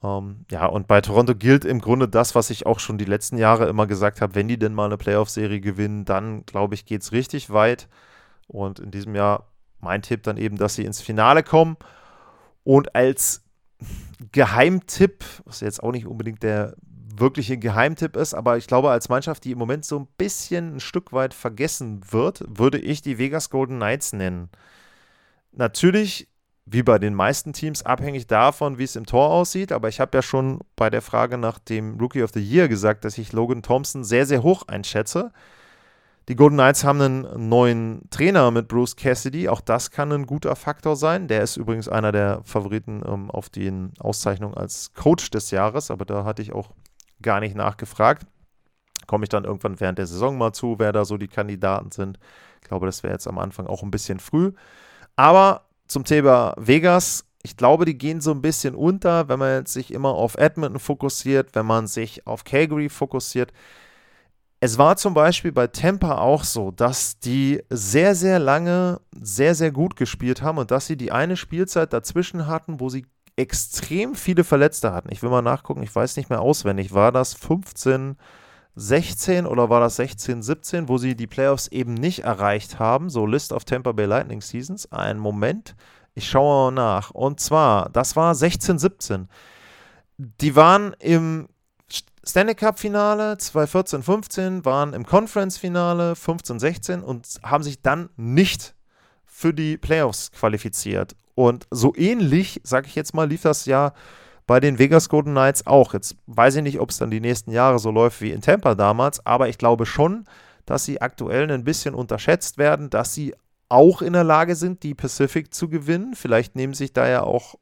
Ähm, 0.02 0.46
ja, 0.50 0.66
und 0.66 0.88
bei 0.88 1.02
Toronto 1.02 1.36
gilt 1.36 1.66
im 1.66 1.82
Grunde 1.82 2.08
das, 2.08 2.36
was 2.36 2.50
ich 2.50 2.66
auch 2.66 2.80
schon 2.80 2.98
die 2.98 3.06
letzten 3.06 3.38
Jahre 3.38 3.68
immer 3.68 3.88
gesagt 3.88 4.22
habe, 4.22 4.36
wenn 4.36 4.48
die 4.48 4.58
denn 4.58 4.74
mal 4.74 4.86
eine 4.86 4.98
Playoff-Serie 4.98 5.60
gewinnen, 5.60 6.06
dann 6.06 6.46
glaube 6.46 6.76
ich, 6.76 6.86
geht 6.86 7.02
es 7.02 7.12
richtig 7.12 7.50
weit. 7.50 7.90
Und 8.48 8.80
in 8.80 8.92
diesem 8.92 9.16
Jahr 9.16 9.48
mein 9.80 10.02
Tipp 10.02 10.24
dann 10.24 10.38
eben, 10.38 10.58
dass 10.58 10.76
sie 10.76 10.86
ins 10.86 11.02
Finale 11.02 11.44
kommen. 11.44 11.78
Und 12.64 12.96
als 12.96 13.44
Geheimtipp, 14.32 15.24
was 15.46 15.62
jetzt 15.62 15.82
auch 15.84 15.92
nicht 15.92 16.06
unbedingt 16.06 16.44
der 16.44 16.76
wirkliche 17.16 17.58
Geheimtipp 17.58 18.16
ist, 18.16 18.34
aber 18.34 18.58
ich 18.58 18.68
glaube, 18.68 18.92
als 18.92 19.10
Mannschaft, 19.10 19.44
die 19.44 19.52
im 19.52 19.58
Moment 19.58 19.86
so 19.86 20.00
ein 20.00 20.08
bisschen 20.18 20.76
ein 20.76 20.80
Stück 20.80 21.12
weit 21.12 21.34
vergessen 21.34 22.02
wird, 22.12 22.44
würde 22.48 22.80
ich 22.80 23.02
die 23.02 23.18
Vegas 23.18 23.50
Golden 23.50 23.76
Knights 23.76 24.14
nennen. 24.14 24.50
Natürlich 25.52 26.30
wie 26.71 26.84
bei 26.84 26.99
den 26.99 27.15
meisten 27.15 27.53
Teams 27.53 27.84
abhängig 27.84 28.27
davon, 28.27 28.77
wie 28.77 28.84
es 28.84 28.95
im 28.95 29.05
Tor 29.05 29.29
aussieht. 29.29 29.71
Aber 29.71 29.89
ich 29.89 29.99
habe 29.99 30.17
ja 30.17 30.21
schon 30.21 30.60
bei 30.75 30.89
der 30.89 31.01
Frage 31.01 31.38
nach 31.38 31.58
dem 31.58 31.99
Rookie 31.99 32.23
of 32.23 32.32
the 32.34 32.41
Year 32.41 32.67
gesagt, 32.67 33.05
dass 33.05 33.17
ich 33.17 33.34
Logan 33.34 33.63
Thompson 33.63 34.03
sehr, 34.03 34.25
sehr 34.25 34.43
hoch 34.43 34.67
einschätze. 34.67 35.32
Die 36.27 36.36
Golden 36.36 36.58
Knights 36.58 36.84
haben 36.84 37.01
einen 37.01 37.49
neuen 37.49 38.08
Trainer 38.12 38.51
mit 38.51 38.67
Bruce 38.67 38.95
Cassidy. 38.95 39.49
Auch 39.49 39.62
das 39.62 39.89
kann 39.89 40.12
ein 40.12 40.27
guter 40.27 40.55
Faktor 40.55 40.95
sein. 40.95 41.27
Der 41.27 41.41
ist 41.41 41.58
übrigens 41.58 41.89
einer 41.89 42.12
der 42.12 42.41
Favoriten 42.43 43.01
ähm, 43.03 43.32
auf 43.32 43.49
die 43.49 43.73
Auszeichnung 43.97 44.53
als 44.53 44.93
Coach 44.93 45.32
des 45.32 45.49
Jahres. 45.49 45.89
Aber 45.89 46.05
da 46.05 46.23
hatte 46.25 46.43
ich 46.43 46.53
auch 46.53 46.69
gar 47.23 47.39
nicht 47.39 47.55
nachgefragt. 47.55 48.27
Komme 49.08 49.23
ich 49.23 49.29
dann 49.29 49.43
irgendwann 49.43 49.79
während 49.79 49.97
der 49.97 50.05
Saison 50.05 50.38
mal 50.38 50.53
zu, 50.53 50.75
wer 50.77 50.91
da 50.91 51.03
so 51.03 51.17
die 51.17 51.27
Kandidaten 51.27 51.89
sind. 51.89 52.19
Ich 52.62 52.67
glaube, 52.67 52.86
das 52.86 53.01
wäre 53.01 53.13
jetzt 53.13 53.27
am 53.27 53.39
Anfang 53.39 53.65
auch 53.65 53.82
ein 53.82 53.89
bisschen 53.89 54.19
früh. 54.19 54.51
Aber 55.15 55.63
zum 55.89 56.06
Thema 56.06 56.54
Vegas. 56.58 57.25
Ich 57.43 57.58
glaube, 57.58 57.84
die 57.84 57.97
gehen 57.97 58.21
so 58.21 58.32
ein 58.32 58.41
bisschen 58.41 58.75
unter, 58.75 59.28
wenn 59.28 59.39
man 59.39 59.65
sich 59.65 59.91
immer 59.93 60.10
auf 60.10 60.36
Edmonton 60.36 60.80
fokussiert, 60.80 61.56
wenn 61.56 61.65
man 61.65 61.88
sich 61.88 62.25
auf 62.28 62.43
Calgary 62.45 62.89
fokussiert. 62.89 63.52
Es 64.62 64.78
war 64.78 64.97
zum 64.97 65.13
Beispiel 65.13 65.54
bei 65.54 65.67
Tampa 65.67 66.17
auch 66.17 66.43
so, 66.43 66.71
dass 66.71 67.19
die 67.19 67.63
sehr, 67.69 68.13
sehr 68.13 68.39
lange 68.39 68.99
sehr, 69.19 69.56
sehr 69.56 69.71
gut 69.71 69.95
gespielt 69.95 70.41
haben 70.41 70.58
und 70.58 70.69
dass 70.69 70.86
sie 70.86 70.97
die 70.97 71.13
eine 71.13 71.38
Spielzeit 71.38 71.93
dazwischen 71.93 72.45
hatten, 72.45 72.80
wo 72.82 72.89
sie 72.89 73.06
extrem 73.38 74.15
viele 74.15 74.43
Verletzte 74.43 74.91
hatten. 74.91 75.10
Ich 75.13 75.23
will 75.23 75.30
mal 75.30 75.41
nachgucken, 75.41 75.82
ich 75.82 75.95
weiß 75.95 76.17
nicht 76.17 76.30
mehr 76.30 76.41
auswendig. 76.41 76.93
War 76.93 77.13
das 77.13 77.34
15, 77.34 78.17
16 78.75 79.45
oder 79.45 79.69
war 79.69 79.79
das 79.79 79.97
16, 79.97 80.41
17, 80.41 80.88
wo 80.88 80.97
sie 80.97 81.15
die 81.15 81.27
Playoffs 81.27 81.67
eben 81.67 81.93
nicht 81.93 82.23
erreicht 82.23 82.79
haben? 82.79 83.10
So 83.10 83.25
List 83.25 83.51
of 83.51 83.65
Tampa 83.65 83.91
Bay 83.91 84.05
Lightning 84.05 84.41
Seasons. 84.41 84.91
Einen 84.91 85.19
Moment, 85.19 85.75
ich 86.13 86.29
schaue 86.29 86.71
nach. 86.71 87.12
Und 87.12 87.39
zwar, 87.39 87.89
das 87.89 88.15
war 88.15 88.36
16, 88.36 88.79
17. 88.79 89.29
Die 90.17 90.55
waren 90.55 90.93
im 90.99 91.49
Stanley 92.23 92.55
Cup 92.55 92.79
Finale 92.79 93.38
2014, 93.38 94.03
15, 94.03 94.65
waren 94.65 94.93
im 94.93 95.05
Conference 95.05 95.58
Finale 95.58 96.15
15, 96.15 96.60
16 96.60 97.01
und 97.01 97.39
haben 97.41 97.63
sich 97.63 97.82
dann 97.82 98.10
nicht 98.17 98.75
für 99.25 99.53
die 99.53 99.77
Playoffs 99.77 100.32
qualifiziert. 100.32 101.15
Und 101.34 101.65
so 101.71 101.95
ähnlich, 101.95 102.62
sage 102.63 102.88
ich 102.88 102.95
jetzt 102.95 103.13
mal, 103.13 103.27
lief 103.27 103.41
das 103.41 103.65
ja 103.65 103.93
bei 104.50 104.60
den 104.60 104.80
Vegas 104.80 105.10
Golden 105.10 105.34
Knights 105.34 105.68
auch. 105.68 105.94
Jetzt 105.94 106.16
weiß 106.26 106.56
ich 106.56 106.64
nicht, 106.64 106.80
ob 106.80 106.90
es 106.90 106.98
dann 106.98 107.12
die 107.12 107.20
nächsten 107.20 107.52
Jahre 107.52 107.78
so 107.78 107.92
läuft 107.92 108.20
wie 108.20 108.32
in 108.32 108.42
Tampa 108.42 108.74
damals, 108.74 109.24
aber 109.24 109.48
ich 109.48 109.60
glaube 109.60 109.86
schon, 109.86 110.26
dass 110.66 110.86
sie 110.86 111.02
aktuell 111.02 111.52
ein 111.52 111.64
bisschen 111.64 111.94
unterschätzt 111.94 112.58
werden, 112.58 112.90
dass 112.90 113.14
sie 113.14 113.36
auch 113.70 114.02
in 114.02 114.14
der 114.14 114.24
Lage 114.24 114.56
sind, 114.56 114.82
die 114.82 114.96
Pacific 114.96 115.54
zu 115.54 115.70
gewinnen. 115.70 116.16
Vielleicht 116.16 116.56
nehmen 116.56 116.74
sich 116.74 116.94
da 116.94 117.08
ja 117.08 117.22
auch 117.22 117.60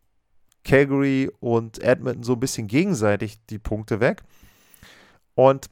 Calgary 0.63 1.30
und 1.41 1.84
Edmonton 1.84 2.23
so 2.23 2.34
ein 2.34 2.39
bisschen 2.39 2.67
gegenseitig 2.67 3.45
die 3.47 3.60
Punkte 3.60 4.00
weg. 4.00 4.23
Und 5.36 5.69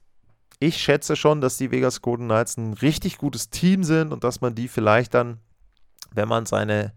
ich 0.59 0.75
schätze 0.75 1.15
schon, 1.15 1.39
dass 1.39 1.55
die 1.55 1.71
Vegas 1.71 2.01
Golden 2.01 2.25
Knights 2.25 2.57
ein 2.57 2.73
richtig 2.73 3.17
gutes 3.17 3.49
Team 3.49 3.85
sind 3.85 4.11
und 4.11 4.25
dass 4.25 4.41
man 4.41 4.53
die 4.53 4.67
vielleicht 4.67 5.13
dann, 5.13 5.39
wenn 6.11 6.27
man 6.27 6.45
seine 6.45 6.91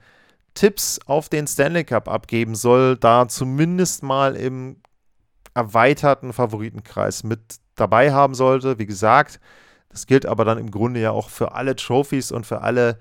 Tipps 0.59 0.99
auf 1.07 1.29
den 1.29 1.47
Stanley 1.47 1.85
Cup 1.85 2.09
abgeben 2.09 2.57
soll, 2.57 2.97
da 2.97 3.29
zumindest 3.29 4.03
mal 4.03 4.35
im 4.35 4.83
erweiterten 5.55 6.33
Favoritenkreis 6.33 7.23
mit 7.23 7.61
dabei 7.77 8.13
haben 8.13 8.35
sollte. 8.35 8.77
Wie 8.81 8.87
gesagt, 8.87 9.39
das 9.89 10.09
gilt 10.09 10.27
aber 10.27 10.45
dann 10.45 10.59
im 10.59 10.73
Grunde 10.73 10.99
ja 10.99 11.13
auch 11.13 11.29
für 11.29 11.53
alle 11.53 11.77
Trophies 11.77 12.33
und 12.33 12.45
für 12.45 12.63
alle 12.63 12.99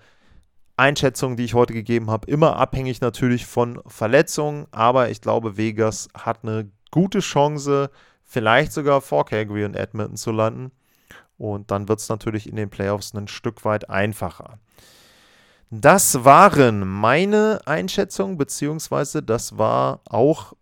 Einschätzungen, 0.76 1.36
die 1.36 1.46
ich 1.46 1.56
heute 1.56 1.74
gegeben 1.74 2.12
habe. 2.12 2.30
Immer 2.30 2.58
abhängig 2.58 3.02
natürlich 3.02 3.48
von 3.48 3.82
Verletzungen, 3.88 4.68
aber 4.70 5.10
ich 5.10 5.20
glaube, 5.22 5.58
Vegas 5.58 6.10
hat 6.14 6.44
eine 6.44 6.70
gute 6.92 7.22
Chance, 7.22 7.90
vielleicht 8.24 8.72
sogar 8.72 9.02
vor 9.02 9.26
Calgary 9.26 9.66
und 9.66 9.76
Edmonton 9.76 10.16
zu 10.16 10.32
landen. 10.32 10.72
Und 11.40 11.72
dann 11.72 11.90
wird 11.90 12.02
es 12.02 12.10
natürlich 12.10 12.48
in 12.48 12.56
den 12.56 12.70
Playoffs 12.70 13.16
ein 13.16 13.28
Stück 13.28 13.66
weit 13.66 13.90
einfacher. 13.90 14.60
Das 15.70 16.24
waren 16.24 16.88
meine 16.88 17.60
Einschätzungen, 17.66 18.38
beziehungsweise 18.38 19.22
das 19.22 19.58
war 19.58 20.00
auch 20.10 20.54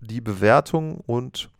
die 0.00 0.22
Bewertung 0.22 1.00
und 1.06 1.50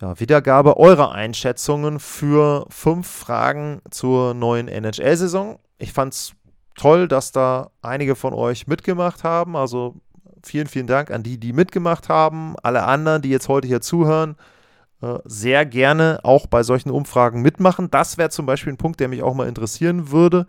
ja, 0.00 0.18
Wiedergabe 0.20 0.76
eurer 0.76 1.12
Einschätzungen 1.12 1.98
für 1.98 2.66
fünf 2.70 3.08
Fragen 3.08 3.80
zur 3.90 4.34
neuen 4.34 4.68
NHL-Saison. 4.68 5.58
Ich 5.78 5.92
fand 5.92 6.14
es 6.14 6.32
toll, 6.76 7.08
dass 7.08 7.32
da 7.32 7.70
einige 7.82 8.14
von 8.14 8.32
euch 8.32 8.66
mitgemacht 8.66 9.24
haben. 9.24 9.56
Also 9.56 9.96
vielen, 10.44 10.66
vielen 10.66 10.86
Dank 10.86 11.10
an 11.10 11.22
die, 11.22 11.38
die 11.38 11.52
mitgemacht 11.52 12.08
haben. 12.08 12.54
Alle 12.62 12.84
anderen, 12.84 13.22
die 13.22 13.30
jetzt 13.30 13.48
heute 13.48 13.66
hier 13.66 13.80
zuhören, 13.80 14.36
äh, 15.02 15.18
sehr 15.24 15.66
gerne 15.66 16.20
auch 16.22 16.46
bei 16.46 16.62
solchen 16.62 16.90
Umfragen 16.90 17.42
mitmachen. 17.42 17.90
Das 17.90 18.18
wäre 18.18 18.30
zum 18.30 18.46
Beispiel 18.46 18.72
ein 18.72 18.78
Punkt, 18.78 19.00
der 19.00 19.08
mich 19.08 19.22
auch 19.22 19.34
mal 19.34 19.48
interessieren 19.48 20.10
würde. 20.10 20.46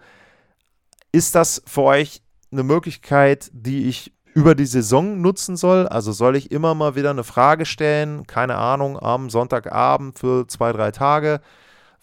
Ist 1.15 1.35
das 1.35 1.61
für 1.67 1.83
euch 1.83 2.23
eine 2.51 2.63
Möglichkeit, 2.63 3.51
die 3.53 3.87
ich 3.87 4.13
über 4.33 4.55
die 4.55 4.65
Saison 4.65 5.21
nutzen 5.21 5.55
soll? 5.55 5.87
Also 5.87 6.11
soll 6.11 6.35
ich 6.35 6.49
immer 6.49 6.73
mal 6.73 6.95
wieder 6.95 7.11
eine 7.11 7.23
Frage 7.23 7.67
stellen, 7.67 8.25
keine 8.25 8.55
Ahnung, 8.55 8.97
am 8.97 9.29
Sonntagabend 9.29 10.17
für 10.17 10.47
zwei, 10.47 10.71
drei 10.71 10.89
Tage? 10.89 11.39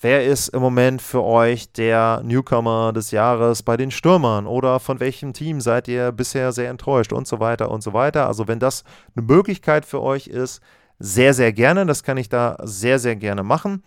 Wer 0.00 0.24
ist 0.24 0.46
im 0.50 0.62
Moment 0.62 1.02
für 1.02 1.24
euch 1.24 1.72
der 1.72 2.22
Newcomer 2.24 2.92
des 2.92 3.10
Jahres 3.10 3.64
bei 3.64 3.76
den 3.76 3.90
Stürmern 3.90 4.46
oder 4.46 4.78
von 4.78 5.00
welchem 5.00 5.32
Team 5.32 5.60
seid 5.60 5.88
ihr 5.88 6.12
bisher 6.12 6.52
sehr 6.52 6.70
enttäuscht 6.70 7.12
und 7.12 7.26
so 7.26 7.40
weiter 7.40 7.72
und 7.72 7.82
so 7.82 7.92
weiter? 7.92 8.28
Also 8.28 8.46
wenn 8.46 8.60
das 8.60 8.84
eine 9.16 9.26
Möglichkeit 9.26 9.86
für 9.86 10.00
euch 10.02 10.28
ist, 10.28 10.62
sehr, 11.00 11.34
sehr 11.34 11.52
gerne. 11.52 11.84
Das 11.84 12.04
kann 12.04 12.16
ich 12.16 12.28
da 12.28 12.58
sehr, 12.62 13.00
sehr 13.00 13.16
gerne 13.16 13.42
machen. 13.42 13.82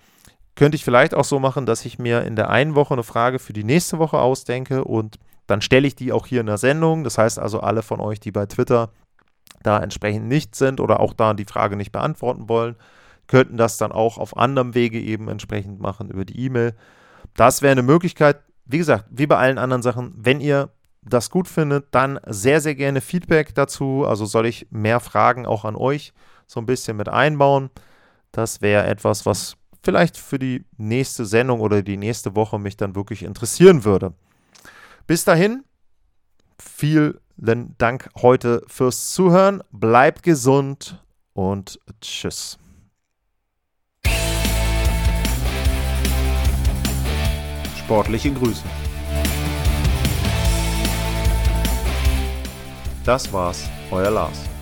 Könnte 0.55 0.75
ich 0.75 0.83
vielleicht 0.83 1.13
auch 1.13 1.23
so 1.23 1.39
machen, 1.39 1.65
dass 1.65 1.85
ich 1.85 1.97
mir 1.97 2.23
in 2.23 2.35
der 2.35 2.49
einen 2.49 2.75
Woche 2.75 2.93
eine 2.93 3.03
Frage 3.03 3.39
für 3.39 3.53
die 3.53 3.63
nächste 3.63 3.97
Woche 3.97 4.19
ausdenke 4.19 4.83
und 4.83 5.17
dann 5.47 5.61
stelle 5.61 5.87
ich 5.87 5.95
die 5.95 6.11
auch 6.11 6.27
hier 6.27 6.41
in 6.41 6.45
der 6.45 6.57
Sendung. 6.57 7.03
Das 7.03 7.17
heißt 7.17 7.39
also, 7.39 7.59
alle 7.59 7.81
von 7.81 7.99
euch, 7.99 8.19
die 8.19 8.31
bei 8.31 8.45
Twitter 8.45 8.91
da 9.63 9.79
entsprechend 9.79 10.27
nicht 10.27 10.55
sind 10.55 10.79
oder 10.79 10.99
auch 10.99 11.13
da 11.13 11.33
die 11.33 11.45
Frage 11.45 11.75
nicht 11.75 11.91
beantworten 11.91 12.49
wollen, 12.49 12.75
könnten 13.27 13.57
das 13.57 13.77
dann 13.77 13.91
auch 13.91 14.17
auf 14.17 14.37
anderem 14.37 14.75
Wege 14.75 14.99
eben 14.99 15.29
entsprechend 15.29 15.79
machen 15.79 16.09
über 16.09 16.25
die 16.25 16.39
E-Mail. 16.45 16.75
Das 17.35 17.61
wäre 17.61 17.71
eine 17.71 17.83
Möglichkeit. 17.83 18.41
Wie 18.65 18.77
gesagt, 18.77 19.05
wie 19.09 19.27
bei 19.27 19.37
allen 19.37 19.57
anderen 19.57 19.81
Sachen, 19.81 20.13
wenn 20.17 20.39
ihr 20.39 20.69
das 21.01 21.29
gut 21.29 21.47
findet, 21.47 21.87
dann 21.91 22.19
sehr, 22.25 22.61
sehr 22.61 22.75
gerne 22.75 23.01
Feedback 23.01 23.55
dazu. 23.55 24.05
Also 24.05 24.25
soll 24.25 24.45
ich 24.45 24.67
mehr 24.69 24.99
Fragen 24.99 25.45
auch 25.45 25.65
an 25.65 25.75
euch 25.75 26.13
so 26.47 26.59
ein 26.59 26.65
bisschen 26.65 26.97
mit 26.97 27.09
einbauen. 27.09 27.69
Das 28.31 28.61
wäre 28.61 28.85
etwas, 28.85 29.25
was 29.25 29.57
vielleicht 29.83 30.17
für 30.17 30.39
die 30.39 30.65
nächste 30.77 31.25
Sendung 31.25 31.59
oder 31.59 31.81
die 31.81 31.97
nächste 31.97 32.35
Woche 32.35 32.57
mich 32.57 32.77
dann 32.77 32.95
wirklich 32.95 33.23
interessieren 33.23 33.83
würde. 33.83 34.13
Bis 35.05 35.25
dahin, 35.25 35.63
vielen 36.57 37.19
Dank 37.77 38.09
heute 38.21 38.63
fürs 38.67 39.11
Zuhören. 39.13 39.61
Bleibt 39.71 40.23
gesund 40.23 41.03
und 41.33 41.79
tschüss. 41.99 42.57
Sportliche 47.77 48.31
Grüße. 48.31 48.63
Das 53.03 53.31
war's, 53.33 53.69
euer 53.91 54.11
Lars. 54.11 54.52